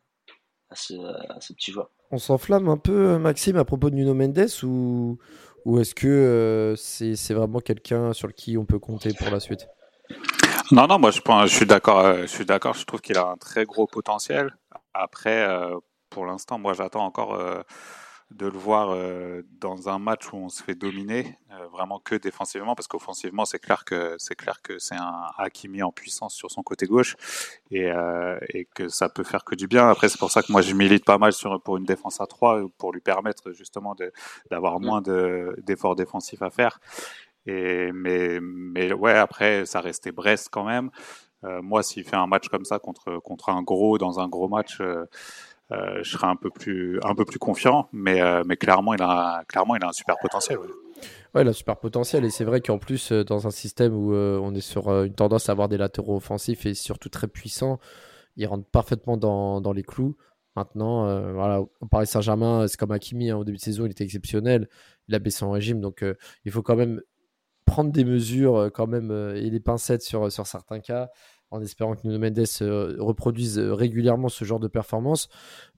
[0.70, 0.94] à, ce,
[1.30, 1.90] à ce petit joueur.
[2.10, 5.18] On s'enflamme un peu, Maxime, à propos de Nuno Mendes ou,
[5.64, 9.68] ou est-ce que euh, c'est vraiment quelqu'un sur qui on peut compter pour la suite?
[10.70, 12.00] Non, non, moi je, je suis d'accord.
[12.00, 12.74] Euh, je suis d'accord.
[12.74, 14.56] Je trouve qu'il a un très gros potentiel.
[14.94, 15.76] Après, euh,
[16.08, 17.38] pour l'instant, moi j'attends encore
[18.36, 22.16] de le voir euh, dans un match où on se fait dominer, euh, vraiment que
[22.16, 26.50] défensivement, parce qu'offensivement, c'est clair que c'est clair que c'est un Hakimi en puissance sur
[26.50, 27.16] son côté gauche
[27.70, 29.88] et, euh, et, que ça peut faire que du bien.
[29.88, 32.26] Après, c'est pour ça que moi je milite pas mal sur pour une défense à
[32.26, 33.94] 3 pour lui permettre justement
[34.50, 36.80] d'avoir moins d'efforts défensifs à faire.
[37.46, 40.90] Et mais mais ouais, après ça restait Brest quand même.
[41.42, 44.80] moi, s'il fait un match comme ça contre contre un gros dans un gros match.
[44.80, 45.06] Euh,
[45.70, 47.88] je serais un peu plus, confiant.
[47.92, 50.58] Mais, euh, clairement, il a, un super potentiel.
[50.58, 51.42] Ouais.
[51.42, 52.24] il a un super potentiel.
[52.24, 55.48] Et c'est vrai qu'en plus, euh, dans un système où on est sur une tendance
[55.48, 57.78] à avoir des latéraux offensifs et surtout très puissants,
[58.36, 60.16] il rentre parfaitement dans, les clous.
[60.56, 64.04] Maintenant, voilà, au Paris Saint-Germain, c'est comme Hakimi, hein, au début de saison, il était
[64.04, 64.68] exceptionnel.
[65.08, 65.80] Il a baissé en régime.
[65.80, 66.04] Donc,
[66.44, 67.00] il faut quand même
[67.64, 71.10] prendre des mesures quand même et des pincettes sur certains cas
[71.54, 75.28] en espérant que Nuno Mendes euh, reproduise euh, régulièrement ce genre de performance.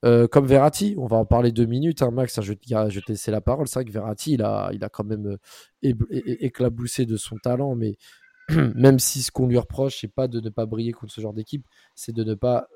[0.05, 2.01] Euh, comme Verratti, on va en parler deux minutes.
[2.01, 3.67] Hein, Max, je, je te laisser la parole.
[3.67, 5.37] C'est vrai que Verratti, il a, il a quand même
[5.83, 7.95] éclaboussé de son talent, mais
[8.49, 11.33] même si ce qu'on lui reproche, c'est pas de ne pas briller contre ce genre
[11.33, 12.67] d'équipe, c'est de ne pas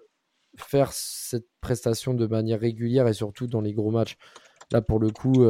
[0.57, 4.17] faire cette prestation de manière régulière et surtout dans les gros matchs.
[4.71, 5.43] Là, pour le coup,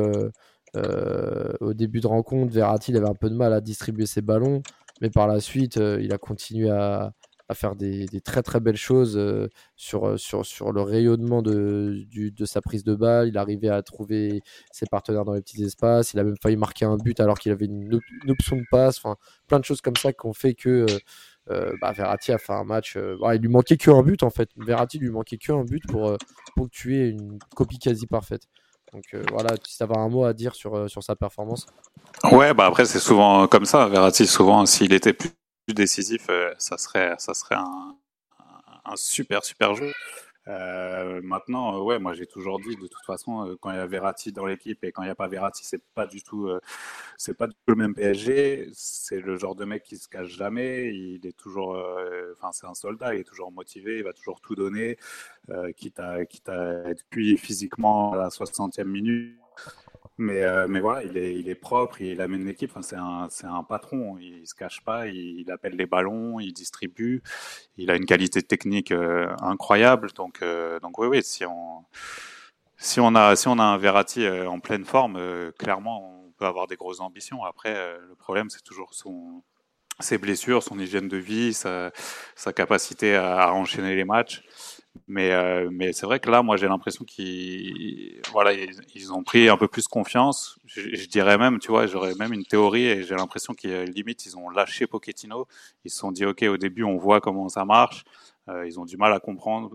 [0.73, 4.61] au début de rencontre, Verratti avait un peu de mal à distribuer ses ballons,
[5.01, 7.13] mais par la suite, il a continué à,
[7.51, 12.05] à faire des, très très belles choses euh, sur, euh, sur, sur le rayonnement de,
[12.13, 13.27] de sa prise de balle.
[13.27, 16.13] Il arrivait à trouver ses partenaires dans les petits espaces.
[16.13, 18.99] Il a même failli marquer un but alors qu'il avait une, option de passe.
[18.99, 20.85] Enfin, plein de choses comme ça qui ont fait que
[21.49, 22.97] euh, bah, Verratti a fait un match.
[22.97, 24.49] il lui manquait qu'un but en fait.
[24.55, 26.15] Verratti lui manquait qu'un but pour,
[26.55, 28.43] pour que tu aies une copie quasi parfaite.
[28.93, 31.65] Donc voilà, si tu avais un mot à dire sur, sur sa performance.
[32.31, 33.87] Ouais, bah après c'est souvent comme ça.
[33.89, 35.31] Verratti, souvent, s'il était plus
[35.67, 37.95] décisif, euh, ça serait, ça serait un,
[38.95, 39.91] super, super jeu.
[40.47, 43.85] Euh, maintenant, euh, ouais, moi j'ai toujours dit de toute façon, quand il y a
[43.85, 46.49] Verratti dans l'équipe et quand il n'y a pas Verratti, c'est pas du tout,
[47.17, 48.69] c'est pas du le même PSG.
[48.73, 50.93] C'est le genre de mec qui se cache jamais.
[50.93, 51.77] Il est toujours,
[52.33, 54.97] enfin c'est un soldat, il est toujours motivé, il va toujours tout donner,
[55.77, 57.05] quitte à, quitte être
[57.37, 59.37] physiquement à la 60e minute.
[60.21, 62.71] Mais, euh, mais voilà, il est, propre, il amène l'équipe.
[62.75, 64.19] Enfin, c'est un, patron.
[64.19, 67.23] Il se cache pas, il, appelle les ballons, il distribue.
[67.77, 70.11] Il a une qualité technique euh, incroyable.
[70.15, 75.19] Donc, euh, donc oui, oui, si on, a, un Verratti en pleine forme,
[75.57, 77.43] clairement, on peut avoir des grosses ambitions.
[77.43, 77.73] Après,
[78.07, 78.91] le problème, c'est toujours
[79.99, 81.91] ses blessures, son hygiène de vie, sa,
[82.35, 84.43] sa capacité à enchaîner les matchs.
[85.07, 88.21] Mais, euh, mais c'est vrai que là, moi, j'ai l'impression qu'ils
[89.11, 90.57] ont pris un peu plus confiance.
[90.65, 94.37] Je, dirais même, tu vois, j'aurais même une théorie et j'ai l'impression qu'ils limite, ils
[94.37, 95.47] ont lâché Pochettino.
[95.85, 98.03] Ils se sont dit, OK, au début, on voit comment ça marche.
[98.49, 99.71] Euh, ils ont du mal à comprendre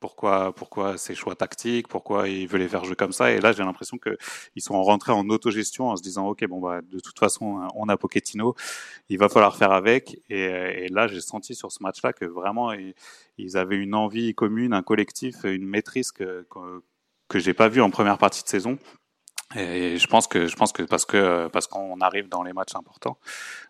[0.00, 3.30] pourquoi, pourquoi ces choix tactiques, pourquoi ils veulent les faire jouer comme ça.
[3.30, 6.80] Et là, j'ai l'impression qu'ils sont rentrés en autogestion en se disant, OK, bon, bah,
[6.82, 8.54] de toute façon, on a Pochettino,
[9.08, 10.20] il va falloir faire avec.
[10.28, 12.72] Et, là, j'ai senti sur ce match-là que vraiment,
[13.38, 16.46] ils, avaient une envie commune, un collectif, une maîtrise que,
[17.28, 18.78] que, j'ai pas vu en première partie de saison.
[19.56, 22.74] Et je pense que je pense que parce que parce qu'on arrive dans les matchs
[22.74, 23.18] importants.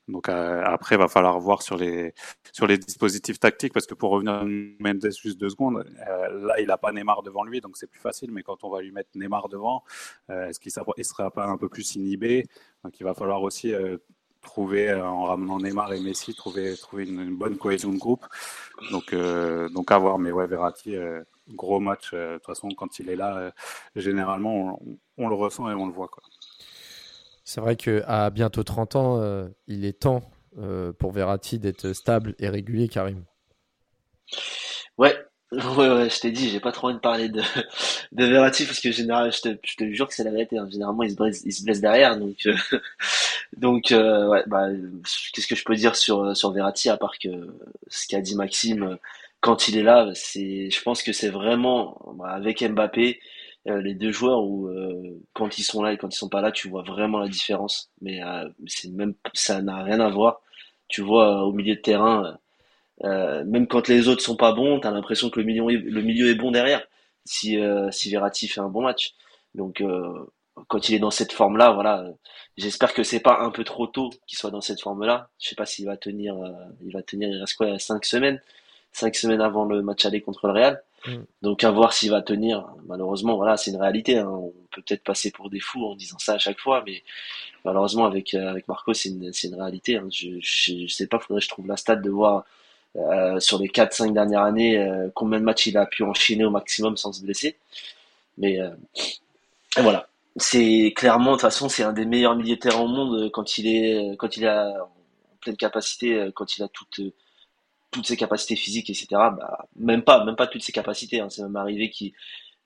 [0.08, 2.14] Donc euh, après, va falloir voir sur les
[2.52, 6.60] sur les dispositifs tactiques parce que pour revenir à Mendes juste deux secondes, euh, là
[6.60, 8.30] il a pas Neymar devant lui, donc c'est plus facile.
[8.32, 9.82] Mais quand on va lui mettre Neymar devant,
[10.30, 12.46] euh, est-ce qu'il ne sera pas un peu plus inhibé?
[12.84, 13.74] Donc il va falloir aussi
[14.42, 18.24] trouver en ramenant Neymar et Messi, trouver trouver une, bonne cohésion de groupe.
[18.90, 20.18] Donc donc à voir.
[20.18, 20.96] Mais ouais, Verratti
[21.48, 22.12] gros match.
[22.12, 23.52] De toute façon, quand il est là,
[23.96, 24.80] généralement,
[25.18, 26.08] on, le ressent et on le voit.
[26.08, 26.22] Quoi.
[27.44, 30.22] C'est vrai qu'à bientôt 30 ans, euh, il est temps
[30.58, 33.22] euh, pour Verratti d'être stable et régulier, Karim.
[34.96, 35.14] Ouais,
[35.52, 37.42] ouais, je t'ai dit, j'ai pas trop envie de parler de,
[38.12, 40.56] de Verratti parce que généralement, je te, je te jure que c'est la vérité.
[40.56, 40.68] Hein.
[40.70, 42.56] Généralement, il se blesse, il se blesse derrière, donc euh,
[43.58, 44.68] donc ouais, bah,
[45.34, 47.28] qu'est-ce que je peux dire sur sur Verratti à part que
[47.88, 48.98] ce qu'a dit Maxime
[49.44, 53.20] quand il est là, c'est, je pense que c'est vraiment bah, avec Mbappé
[53.68, 56.40] euh, les deux joueurs où euh, quand ils sont là et quand ils sont pas
[56.40, 57.90] là, tu vois vraiment la différence.
[58.00, 60.40] Mais euh, c'est même ça n'a rien à voir.
[60.88, 62.38] Tu vois au milieu de terrain,
[63.02, 66.30] même quand les autres sont pas bons, tu as l'impression que le milieu, le milieu
[66.30, 66.82] est bon derrière.
[67.26, 67.58] Si
[67.90, 69.14] si Verratti fait un bon match,
[69.54, 69.82] donc
[70.68, 72.06] quand il est dans cette forme-là, voilà,
[72.56, 75.30] j'espère que c'est pas un peu trop tôt qu'il soit dans cette forme-là.
[75.38, 76.36] Je sais pas s'il va tenir,
[76.84, 78.40] il va tenir, il reste quoi, cinq semaines,
[78.94, 80.82] cinq semaines avant le match aller contre le Real.
[81.06, 81.24] Mm.
[81.42, 82.66] Donc à voir s'il va tenir.
[82.86, 84.18] Malheureusement, voilà, c'est une réalité.
[84.18, 84.28] Hein.
[84.28, 87.02] On peut peut-être passer pour des fous en disant ça à chaque fois, mais
[87.64, 89.96] malheureusement avec euh, avec Marco, c'est une, une réalité.
[89.96, 90.08] Hein.
[90.10, 92.44] Je, je, sais pas, faudrait que je trouve la stat de voir
[92.96, 96.50] euh, sur les 4-5 dernières années euh, combien de matchs il a pu enchaîner au
[96.50, 97.56] maximum sans se blesser.
[98.38, 98.58] Mais
[99.76, 103.30] voilà, c'est clairement de toute façon c'est un des meilleurs milieux de terrain au monde
[103.30, 107.00] quand il est quand il a en pleine capacité, quand il a toute
[107.94, 109.06] toutes ses capacités physiques, etc.
[109.12, 111.20] Bah, même pas, même pas toutes ses capacités.
[111.20, 111.28] Hein.
[111.30, 112.12] C'est même arrivé qui,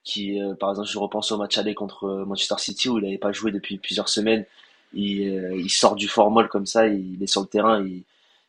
[0.02, 3.04] qui, euh, par exemple, je repense au match aller contre euh, Manchester City où il
[3.04, 4.46] n'avait pas joué depuis plusieurs semaines.
[4.94, 8.04] Il, euh, il sort du formol comme ça, il est sur le terrain, il,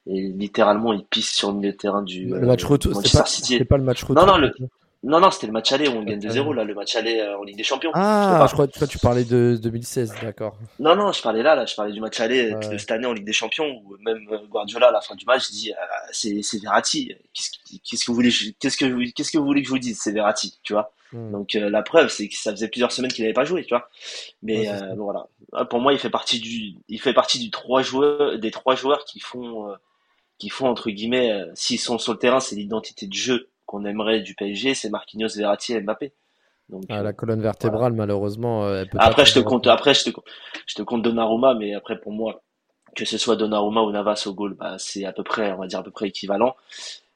[0.07, 2.93] et littéralement il pisse sur le milieu de terrain du le match retour.
[2.93, 3.57] Manchester City.
[3.57, 4.25] C'est pas le match retour.
[4.25, 4.53] Non, non, le,
[5.01, 7.37] non, non, c'était le match aller où on gagne 2-0, là, le match aller euh,
[7.37, 7.91] en Ligue des Champions.
[7.93, 10.57] Ah, je, crois que tu parlais de 2016, d'accord.
[10.77, 13.13] Non, non, je parlais là, là, je parlais du match aller de cette année en
[13.13, 15.75] Ligue des Champions, où même euh, Guardiola, à la fin du match, dit, euh,
[16.11, 17.15] c'est, c'est Verratti.
[17.33, 19.97] Qu'est-ce, que vous voulez, qu'est-ce que vous, qu'est-ce que vous voulez que je vous dise?
[20.01, 20.91] C'est Verratti, tu vois.
[21.13, 21.31] Hmm.
[21.31, 23.89] Donc, la preuve, c'est que ça faisait plusieurs semaines qu'il n'avait pas joué, tu vois.
[24.43, 25.27] Mais, bon, voilà.
[25.53, 28.75] Ah, pour moi, il fait partie du, il fait partie du trois joueurs, des trois
[28.75, 29.73] joueurs qui font,
[30.37, 34.21] qui font, entre guillemets, s'ils sont sur le terrain, c'est l'identité de jeu qu'on aimerait
[34.21, 36.11] du PSG, c'est Marquinhos, Verratti et Mbappé.
[36.69, 38.65] Donc, ah, la colonne vertébrale, malheureusement.
[38.65, 40.09] Euh, après, je te compte, après, je te,
[40.65, 42.41] je te compte Donnarumma, mais après, pour moi,
[42.95, 45.67] que ce soit Donnarumma ou Navas au goal, bah, c'est à peu près, on va
[45.67, 46.55] dire à peu près équivalent.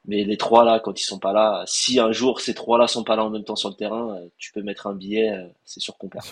[0.05, 2.87] Mais les trois là, quand ils sont pas là, si un jour ces trois là
[2.87, 5.31] sont pas là en même temps sur le terrain, euh, tu peux mettre un billet,
[5.31, 6.25] euh, c'est sûr qu'on perd.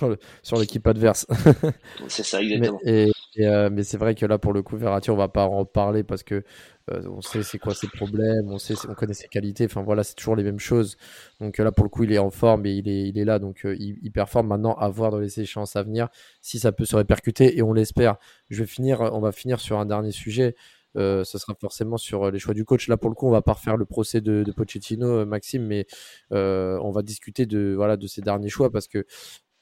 [0.44, 1.26] Sur l'équipe adverse.
[2.10, 2.80] c'est ça, exactement.
[2.84, 3.08] Mais,
[3.38, 6.04] et, mais c'est vrai que là, pour le coup, Verratti, on va pas en parler
[6.04, 6.44] parce que
[6.90, 9.64] on sait c'est quoi ses problèmes, on sait, on connaît ses qualités.
[9.64, 10.98] Enfin voilà, c'est toujours les mêmes choses.
[11.40, 13.40] Donc là, pour le coup, il est en forme et il est, il est là,
[13.40, 14.48] donc il, il, performe.
[14.48, 16.10] Maintenant, à voir dans les échéances à venir
[16.42, 18.18] si ça peut se répercuter et on l'espère.
[18.50, 20.56] Je vais finir, on va finir sur un dernier sujet.
[20.98, 22.88] Euh, ce sera forcément sur euh, les choix du coach.
[22.88, 25.86] Là, pour le coup, on va pas refaire le procès de, Pochettino, euh, Maxime, mais
[26.32, 29.06] on va discuter de, voilà, de ces derniers choix parce que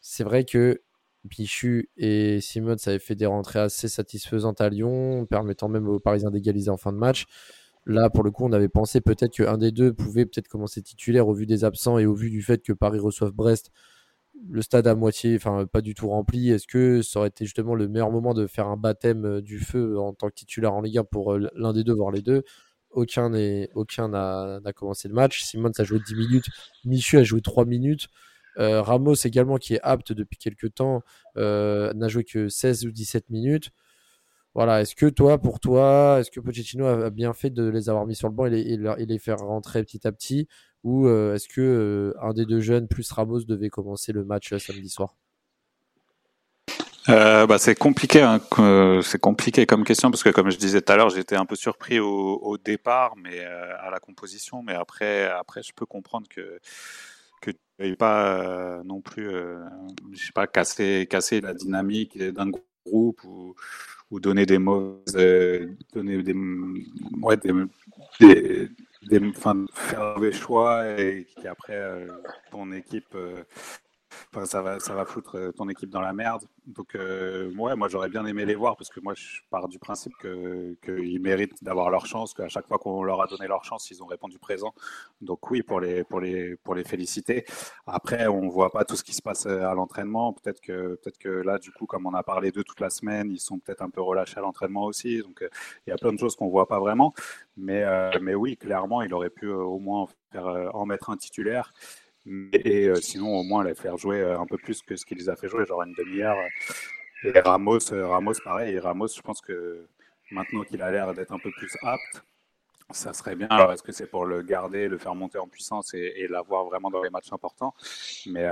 [0.02, 0.82] c'est vrai que
[1.30, 6.00] Pichu et Simon, ça avait fait des rentrées assez satisfaisantes à Lyon, permettant même aux
[6.00, 7.26] Parisiens d'égaliser en fin de match.
[7.86, 11.28] Là, pour le coup, on avait pensé peut-être qu'un des deux pouvait peut-être commencer titulaire
[11.28, 13.72] au vu des absents et au vu du fait que Paris reçoive Brest
[14.48, 17.76] le stade à moitié, enfin pas du tout rempli, est-ce que ça aurait été justement
[17.76, 20.82] le meilleur moment de faire un baptême euh, du feu en tant que titulaire en
[20.82, 22.44] Ligue 1 pour euh, l'un des deux, voire les deux?
[22.92, 25.44] Aucun n'a commencé le match.
[25.44, 26.46] Simon a joué 10 minutes,
[26.86, 28.08] Michu a joué 3 minutes.
[28.58, 31.04] Euh, Ramos également, qui est apte depuis quelques temps,
[31.36, 33.72] n'a joué que 16 ou 17 minutes.
[34.56, 38.08] Voilà, est-ce que toi, pour toi, est-ce que Pochettino a bien fait de les avoir
[38.08, 40.48] mis sur le banc et et les faire rentrer petit à petit?
[40.84, 44.54] Ou euh, est-ce que euh, un des deux jeunes plus Ramos devait commencer le match
[44.54, 45.16] euh, samedi soir?
[47.08, 48.40] Bah, c'est compliqué, hein,
[49.02, 51.56] c'est compliqué comme question parce que comme je disais tout à l'heure, j'étais un peu
[51.56, 56.60] surpris au, départ, mais à la composition, mais après, après, je peux comprendre que
[57.42, 59.28] que tu pas non plus,
[60.12, 62.52] je sais pas, casser casser la dynamique d'un
[62.86, 63.56] groupe ou,
[64.12, 66.36] ou donner des mauvaises, donner des,
[67.24, 68.70] ouais, des
[69.04, 72.08] des, enfin, faire des choix et qu'après euh,
[72.52, 73.44] ton équipe euh,
[74.34, 76.44] Enfin, ça va, ça va foutre euh, ton équipe dans la merde.
[76.66, 79.80] Donc, euh, ouais, moi, j'aurais bien aimé les voir parce que moi, je pars du
[79.80, 83.90] principe qu'ils méritent d'avoir leur chance, qu'à chaque fois qu'on leur a donné leur chance,
[83.92, 84.74] ils ont répondu présent.
[85.22, 87.46] Donc, oui, pour les, pour les, pour les féliciter.
[87.88, 90.34] Après, on voit pas tout ce qui se passe euh, à l'entraînement.
[90.34, 93.32] Peut-être que, peut-être que là, du coup, comme on a parlé d'eux toute la semaine,
[93.32, 95.22] ils sont peut-être un peu relâchés à l'entraînement aussi.
[95.22, 95.44] Donc,
[95.88, 97.14] il y a plein de choses qu'on voit pas vraiment.
[97.58, 97.84] Mais,
[98.22, 101.74] mais oui, clairement, il aurait pu au moins en mettre un titulaire.
[102.54, 105.18] Et euh, sinon, au moins, les faire jouer euh, un peu plus que ce qu'il
[105.18, 106.38] les a fait jouer, genre une demi-heure.
[107.24, 108.76] Et Ramos, euh, Ramos, pareil.
[108.76, 109.88] Et Ramos, je pense que
[110.32, 112.24] maintenant qu'il a l'air d'être un peu plus apte,
[112.92, 113.48] ça serait bien.
[113.50, 116.66] Alors, est-ce que c'est pour le garder, le faire monter en puissance et, et l'avoir
[116.66, 117.74] vraiment dans les matchs importants
[118.28, 118.48] Mais,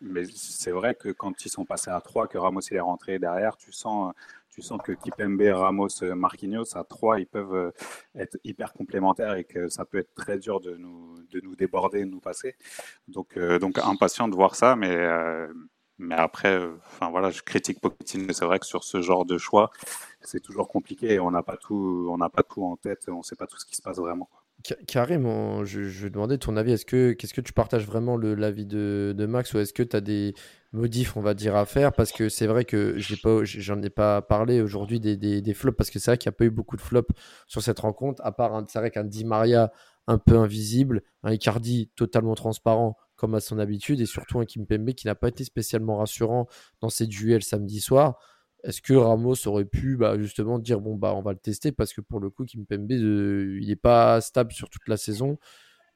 [0.00, 3.18] mais c'est vrai que quand ils sont passés à 3, que Ramos il est rentré
[3.18, 4.14] derrière, tu sens,
[4.54, 7.70] tu sens que Kipembe, Ramos, Marquinhos, à trois, ils peuvent euh,
[8.14, 12.04] être hyper complémentaires et que ça peut être très dur de nous, de nous déborder,
[12.04, 12.54] de nous passer.
[13.08, 15.52] Donc, euh, donc impatient de voir ça, mais, euh,
[15.98, 16.60] mais après,
[17.00, 18.32] voilà, je critique Pochettino.
[18.32, 19.70] C'est vrai que sur ce genre de choix,
[20.20, 21.18] c'est toujours compliqué.
[21.18, 23.58] On n'a pas tout, on n'a pas tout en tête, on ne sait pas tout
[23.58, 24.28] ce qui se passe vraiment.
[24.86, 26.72] Carrément, je, je demandais ton avis.
[26.72, 30.00] Est-ce que, qu'est-ce que tu partages vraiment l'avis de Max ou est-ce que tu as
[30.00, 30.34] des,
[30.74, 34.60] modif, on va dire, à faire parce que c'est vrai que j'en ai pas parlé
[34.60, 37.14] aujourd'hui des, flops parce que c'est vrai qu'il n'y a pas eu beaucoup de flops
[37.46, 39.72] sur cette rencontre, à part, c'est vrai qu'un Di Maria
[40.06, 44.92] un peu invisible, un Icardi totalement transparent comme à son habitude et surtout un Kimpembe
[44.92, 46.46] qui n'a pas été spécialement rassurant
[46.80, 48.18] dans ses duels samedi soir.
[48.64, 51.92] Est-ce que Ramos aurait pu bah, justement dire bon bah on va le tester parce
[51.92, 55.38] que pour le coup Kimpembe euh, il n'est pas stable sur toute la saison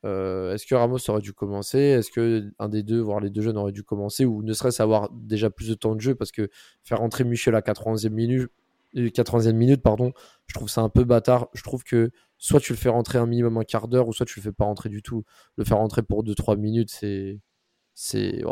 [0.05, 1.79] euh, est-ce que Ramos aurait dû commencer?
[1.79, 4.25] Est-ce que un des deux, voire les deux jeunes, auraient dû commencer?
[4.25, 6.15] Ou ne serait-ce avoir déjà plus de temps de jeu?
[6.15, 6.49] Parce que
[6.85, 8.51] faire rentrer Michel à 80e minute,
[8.95, 10.13] 80e minute pardon,
[10.47, 11.49] je trouve ça un peu bâtard.
[11.53, 14.27] Je trouve que soit tu le fais rentrer un minimum un quart d'heure, ou soit
[14.27, 15.25] tu le fais pas rentrer du tout.
[15.57, 17.41] Le faire rentrer pour 2-3 minutes, c'est
[17.95, 18.45] c'est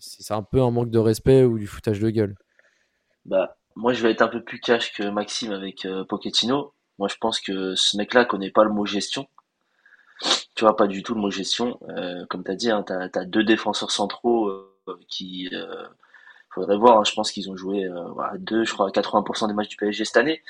[0.00, 2.34] c'est un peu un manque de respect ou du foutage de gueule.
[3.24, 6.74] Bah, moi, je vais être un peu plus cash que Maxime avec euh, Pochettino.
[6.98, 9.28] Moi, je pense que ce mec-là connaît pas le mot gestion
[10.54, 11.78] tu vois, pas du tout le mot gestion.
[11.88, 15.48] Euh, comme tu as dit, hein, tu as, deux défenseurs centraux euh, qui...
[15.52, 15.86] Euh,
[16.50, 18.04] faudrait voir, hein, je pense qu'ils ont joué euh,
[18.38, 20.42] deux, je crois, 80% des matchs du PSG cette année.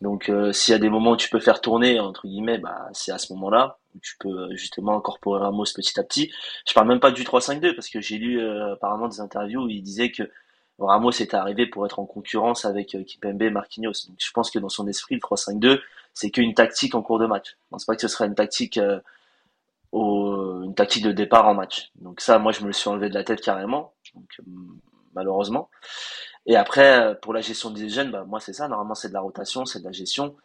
[0.00, 3.12] Donc s'il y a des moments où tu peux faire tourner, entre guillemets, bah, c'est
[3.12, 6.32] à ce moment-là où tu peux justement incorporer Ramos petit à petit.
[6.66, 9.82] Je parle même pas du 3-5-2 parce que j'ai lu apparemment des interviews où il
[9.82, 10.22] disait que
[10.78, 13.92] Ramos était arrivé pour être en concurrence avec Kipembe et Marquinhos.
[14.08, 15.82] Donc je pense que dans son esprit, le 3-5-2,
[16.14, 17.58] c'est qu'une tactique en cours de match.
[17.64, 18.80] Je pense pas que ce serait une tactique
[19.92, 21.90] au, une tactique de départ en match.
[21.96, 24.42] Donc ça, moi, je me le suis enlevé de la tête carrément, euh,
[25.14, 25.70] malheureusement.
[26.46, 28.68] Et après, pour la gestion des jeunes, bah, moi, c'est ça.
[28.68, 30.36] Normalement, c'est de la rotation, c'est de la gestion.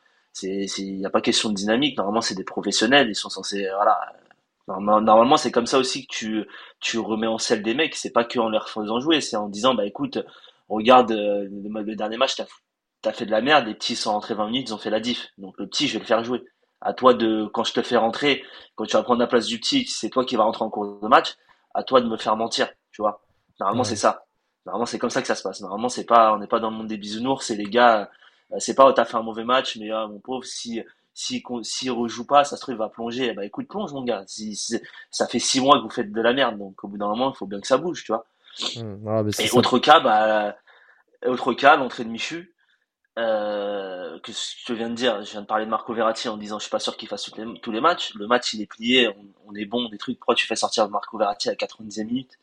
[0.44, 1.98] Il n'y a pas question de dynamique.
[1.98, 3.10] Normalement, c'est des professionnels.
[3.10, 3.98] Ils sont censés, voilà.
[4.68, 6.46] Normalement, c'est comme ça aussi que tu,
[6.80, 7.96] tu remets en selle des mecs.
[7.96, 9.22] C'est pas que en leur faisant jouer.
[9.22, 10.20] C'est en disant, bah, écoute,
[10.70, 12.46] regarde euh, le, dernier match, t'as,
[13.10, 13.68] as fait de la merde.
[13.68, 15.30] Les petits sont rentrés 20 minutes, ils ont fait la diff.
[15.38, 16.44] Donc, le petit, je vais le faire jouer.
[16.86, 18.44] À toi de, quand je te fais rentrer,
[18.76, 21.00] quand tu vas prendre la place du petit, c'est toi qui vas rentrer en cours
[21.02, 21.36] de match,
[21.74, 23.22] à toi de me faire mentir, tu vois.
[23.60, 24.26] Normalement, c'est ça.
[24.68, 25.62] Normalement, c'est comme ça que ça se passe.
[25.62, 28.10] Normalement, c'est pas, on n'est pas dans le monde des bisounours, c'est les gars,
[28.52, 30.82] euh, c'est pas, oh, t'as fait un mauvais match, mais ah, mon pauvre, si,
[31.14, 33.34] si, s'il rejoue pas, ça se trouve, il va plonger.
[33.34, 34.24] Bah, écoute, plonge, mon gars.
[34.28, 34.56] Si,
[35.10, 37.32] ça fait six mois que vous faites de la merde, donc au bout d'un moment,
[37.34, 38.26] il faut bien que ça bouge, tu vois.
[38.78, 40.56] Mmh, et autre cas, bah,
[41.26, 42.55] autre cas, l'entrée de Michu,
[43.18, 46.60] euh, que je viens de dire, je viens de parler de Marco Verratti en disant
[46.60, 48.14] je suis pas sûr qu'il fasse tous les, matchs.
[48.16, 49.10] Le match il est plié,
[49.48, 50.20] on, est bon, des trucs.
[50.20, 52.38] Pourquoi tu fais sortir Marco Verratti à 90e minute?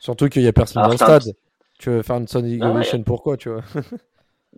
[0.00, 1.34] Surtout qu'il y a personne dans le stade.
[1.78, 3.62] Tu veux faire une Sonic bah pourquoi, tu vois?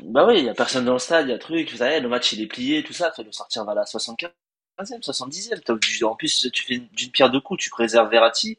[0.02, 2.00] Bah oui, il y a personne dans le stade, il y a truc, vous savez,
[2.00, 4.30] le match il est plié, tout ça, fais le sortir à la 75e,
[4.78, 6.04] 70e.
[6.04, 8.56] En plus, tu fais d'une pierre deux coups, tu préserves Verratti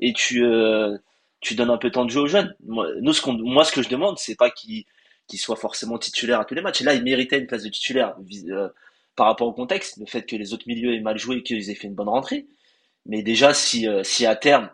[0.00, 0.96] et tu, euh,
[1.40, 2.56] tu donnes un peu de temps de jeu aux jeunes.
[2.66, 4.50] Moi, nous, ce moi, ce que je demande, c'est pas
[5.26, 6.82] qu'il soit forcément titulaire à tous les matchs.
[6.82, 8.16] Et là, il méritait une place de titulaire
[8.50, 8.68] euh,
[9.16, 11.70] par rapport au contexte, le fait que les autres milieux aient mal joué et qu'ils
[11.70, 12.46] aient fait une bonne rentrée.
[13.06, 14.70] Mais déjà, si, euh, si à terme,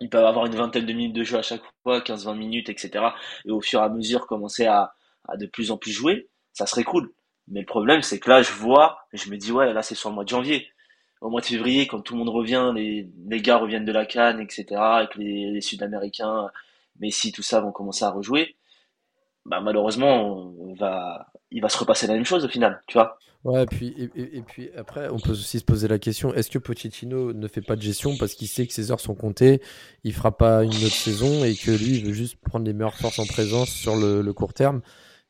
[0.00, 3.04] ils peuvent avoir une vingtaine de minutes de jeu à chaque fois, 15-20 minutes, etc.
[3.44, 4.94] Et au fur et à mesure commencer à,
[5.36, 7.12] de plus en plus jouer, ça serait cool.
[7.48, 10.08] Mais le problème, c'est que là, je vois, je me dis, ouais, là, c'est sur
[10.08, 10.68] le mois de janvier.
[11.20, 14.06] Au mois de février, quand tout le monde revient, les, les gars reviennent de la
[14.06, 16.50] Cannes, etc., avec les, les Sud-Américains,
[17.00, 18.56] Messi, tout ça, vont commencer à rejouer.
[19.46, 20.52] Bah, malheureusement,
[21.50, 23.18] il va se repasser la même chose au final, tu vois.
[23.44, 26.58] Ouais, et puis, et, puis après, on peut aussi se poser la question est-ce que
[26.58, 29.60] Pochettino ne fait pas de gestion parce qu'il sait que ses heures sont comptées,
[30.02, 32.96] il fera pas une autre saison et que lui, il veut juste prendre les meilleures
[32.96, 34.80] forces en présence sur le, court terme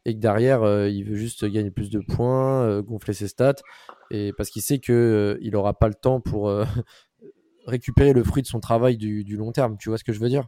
[0.05, 3.57] et que derrière, euh, il veut juste gagner plus de points, euh, gonfler ses stats
[4.13, 6.53] et parce qu'il sait que euh, il aura pas le temps pour
[7.67, 9.77] récupérer le fruit de son travail du long terme.
[9.77, 10.47] Tu vois ce que je veux dire?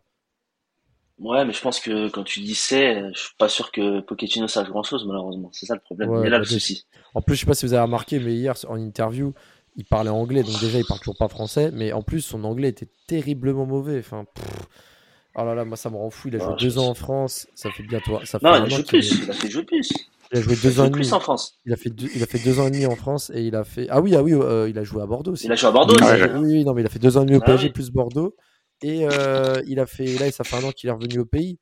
[1.18, 4.48] Ouais, mais je pense que quand tu dis c'est, je suis pas sûr que Pochettino
[4.48, 5.48] sache grand chose, malheureusement.
[5.52, 6.10] C'est ça le problème.
[6.18, 6.86] il y a là le souci.
[7.14, 9.32] En plus, je sais pas si vous avez remarqué, mais hier, en interview,
[9.76, 12.68] il parlait anglais, donc déjà, il parle toujours pas français, mais en plus, son anglais
[12.68, 13.98] était terriblement mauvais.
[13.98, 14.26] Enfin,
[15.36, 16.28] oh là là, moi, ça me rend fou.
[16.28, 18.18] Il a joué deux ans en France, ça fait bientôt.
[18.24, 19.22] Ça fait non, il a joué plus.
[19.22, 19.88] Il a fait jouer plus.
[20.32, 21.12] Il a joué deux ans et demi.
[21.12, 21.58] en France.
[21.64, 23.54] Il a fait deux, il a fait deux ans et demi en France et il
[23.54, 25.46] a fait ah oui ah oui euh, il a joué à Bordeaux aussi.
[25.46, 25.94] Il a joué à Bordeaux.
[25.94, 26.04] Aussi.
[26.34, 27.90] Oui, oui non mais il a fait deux ans et demi au ah PSG plus
[27.90, 28.34] Bordeaux
[28.82, 31.58] et euh, il a fait là ça fait un an qu'il est revenu au pays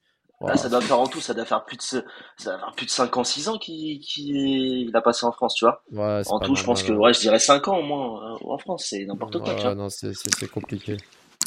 [0.57, 2.05] ça doit faire en tout, ça doit faire plus de,
[2.37, 5.55] ça doit faire plus de 5 ans, 6 ans qu'il qu a passé en France,
[5.55, 5.83] tu vois.
[6.27, 8.87] en tout, je pense que, ouais, je dirais 5 ans au moins euh, en France,
[8.91, 9.75] c'est n'importe quoi, tu vois.
[9.75, 10.97] Non, c'est compliqué.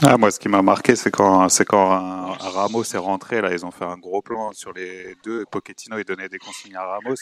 [0.04, 3.66] Ah, moi, ce qui m'a marqué, c'est quand, c'est quand Ramos est rentré, là, ils
[3.66, 5.44] ont fait un gros plan sur les deux.
[5.50, 7.16] Pochettino, il donnait des consignes à Ramos.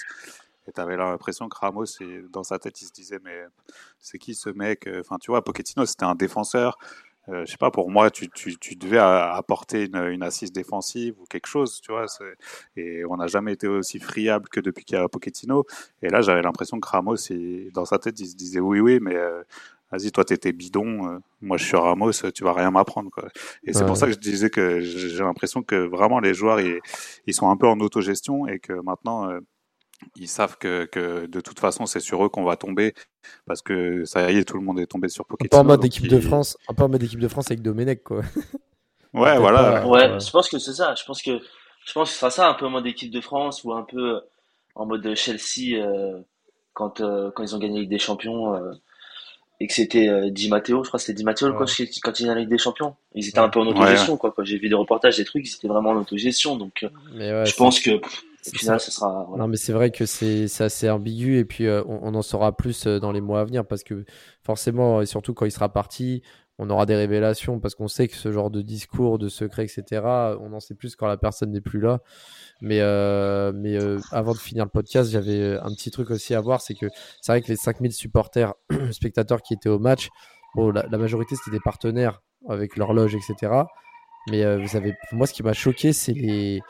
[0.68, 1.86] Et tu avais l'impression que Ramos,
[2.32, 3.46] dans sa tête, il se disait, mais
[4.02, 4.90] c'est qui ce mec?
[5.00, 6.78] Enfin, tu vois, Pochettino, c'était un défenseur.
[7.30, 11.16] Euh, je sais pas, pour moi, tu, tu, tu devais apporter une, une, assise défensive
[11.20, 12.06] ou quelque chose, tu vois.
[12.76, 15.66] Et on n'a jamais été aussi friable que depuis qu'il y a Pochettino.
[16.02, 17.16] Et là, j'avais l'impression que Ramos,
[17.74, 19.42] dans sa tête, il se disait oui, oui, mais euh,
[19.92, 21.08] vas-y, toi, t'étais bidon.
[21.08, 23.28] Euh, moi, je suis Ramos, tu vas rien m'apprendre, quoi.
[23.64, 26.80] Et c'est pour ça que je disais que j'ai l'impression que vraiment les joueurs, ils,
[27.26, 29.32] ils, sont un peu en autogestion et que maintenant
[30.16, 32.94] ils savent que, que, de toute façon c'est sur eux qu'on va tomber
[33.46, 35.60] parce que ça y est tout le monde est tombé sur Pochettino.
[35.60, 37.62] Un peu en mode équipe de France, un peu en mode équipe de France avec
[37.62, 38.22] Domenech quoi.
[39.16, 39.88] Ouais voilà.
[39.88, 40.94] Ouais, je pense que c'est ça.
[40.94, 41.40] Je pense que
[41.86, 43.84] je pense que ce sera ça un peu en mode équipe de France ou un
[43.84, 44.20] peu
[44.76, 46.20] en mode Chelsea euh,
[46.74, 48.74] quand euh, quand ils ont gagné la Ligue des Champions euh,
[49.62, 51.66] et que c'était Di Matteo, je crois que c'était Di Matteo quand,
[52.04, 52.94] quand ils ont la Ligue des Champions.
[53.14, 54.34] Ils étaient un peu en autogestion quoi.
[54.36, 57.80] Quand j'ai vu des reportages des trucs, ils étaient vraiment en autogestion donc je pense
[57.80, 58.02] que
[58.92, 59.28] sera.
[59.38, 62.88] Non, mais c'est vrai que c'est assez ambigu et puis euh, on, en saura plus
[62.88, 64.06] euh, dans les mois à venir parce que
[64.44, 66.22] forcément, et surtout quand il sera parti,
[66.58, 70.02] on aura des révélations parce qu'on sait que ce genre de discours, de secrets, etc.,
[70.40, 72.00] on en sait plus quand la personne n'est plus là.
[72.62, 73.78] Mais, euh, mais
[74.12, 76.86] avant de finir le podcast, j'avais un petit truc aussi à voir c'est que
[77.22, 78.54] c'est vrai que les 5000 supporters,
[78.92, 80.10] spectateurs qui étaient au match,
[80.56, 83.52] bon, la, la majorité c'était des partenaires avec l'horloge, etc.
[84.30, 86.62] Mais vous savez, moi, ce qui m'a choqué, c'est les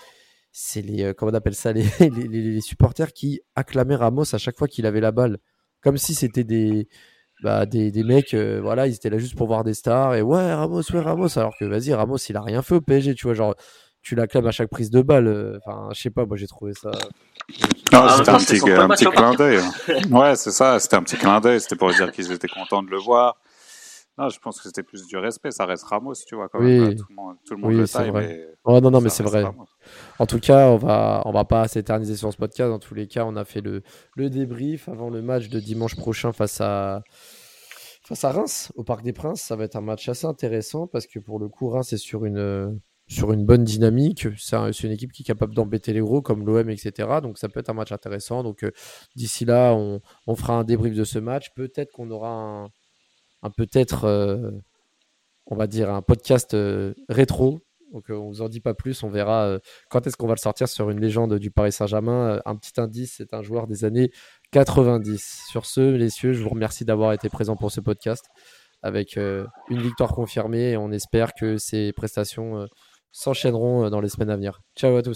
[0.58, 4.58] c'est les euh, comment on appelle ça les, les, supporters qui acclamaient Ramos à chaque
[4.58, 5.38] fois qu'il avait la balle
[5.82, 6.88] comme si c'était des
[7.44, 10.22] bah, des, des mecs euh, voilà ils étaient là juste pour voir des stars et
[10.22, 13.28] ouais Ramos ouais Ramos alors que vas-y Ramos il a rien fait au PSG tu
[13.28, 13.54] vois genre
[14.02, 16.72] tu l'acclames à chaque prise de balle euh, enfin je sais pas moi j'ai trouvé
[16.74, 16.92] ça
[17.92, 19.60] non, c'était un petit, un petit clin d'œil.
[20.10, 22.90] Ouais, c'est ça, c'était un petit clin d'œil, c'était pour dire qu'ils étaient contents de
[22.90, 23.38] le voir.
[24.18, 25.52] Non, je pense que c'était plus du respect.
[25.52, 26.96] Ça reste Ramos, tu vois, quand même.
[26.96, 28.48] Tout le monde, tout le, monde le taille, mais.
[28.64, 29.44] Oh, non, non, mais c'est vrai.
[30.20, 32.70] En tout cas, on va, on va pas s'éterniser sur ce podcast.
[32.70, 33.84] Dans tous les cas, on a fait le,
[34.16, 37.04] le débrief avant le match de dimanche prochain face à,
[38.04, 39.42] face à Reims, au Parc des Princes.
[39.42, 42.24] Ça va être un match assez intéressant parce que pour le coup, Reims est sur
[42.24, 44.28] une, sur une bonne dynamique.
[44.38, 47.20] C'est une équipe qui est capable d'embêter les gros comme l'OM, etc.
[47.22, 48.44] Donc ça peut être un match intéressant.
[48.44, 48.72] Donc euh,
[49.16, 50.02] d'ici là, on,
[50.36, 51.54] fera un débrief de ce match.
[51.54, 52.70] Peut-être qu'on aura un,
[53.50, 54.52] peut-être, euh,
[55.48, 57.60] on va dire, un podcast euh, rétro.
[57.94, 59.04] Donc on vous en dit pas plus.
[59.04, 59.58] On verra
[59.90, 62.42] quand est-ce qu'on va le sortir sur une légende du Paris Saint-Germain.
[62.46, 64.12] Un petit indice, c'est un joueur des années
[64.52, 65.44] 90.
[65.50, 68.26] Sur ce, messieurs, je vous remercie d'avoir été présents pour ce podcast
[68.82, 72.68] avec une victoire confirmée et on espère que ces prestations
[73.16, 74.60] s'enchaîneront euh, dans les semaines à venir.
[74.76, 75.16] Ciao à tous.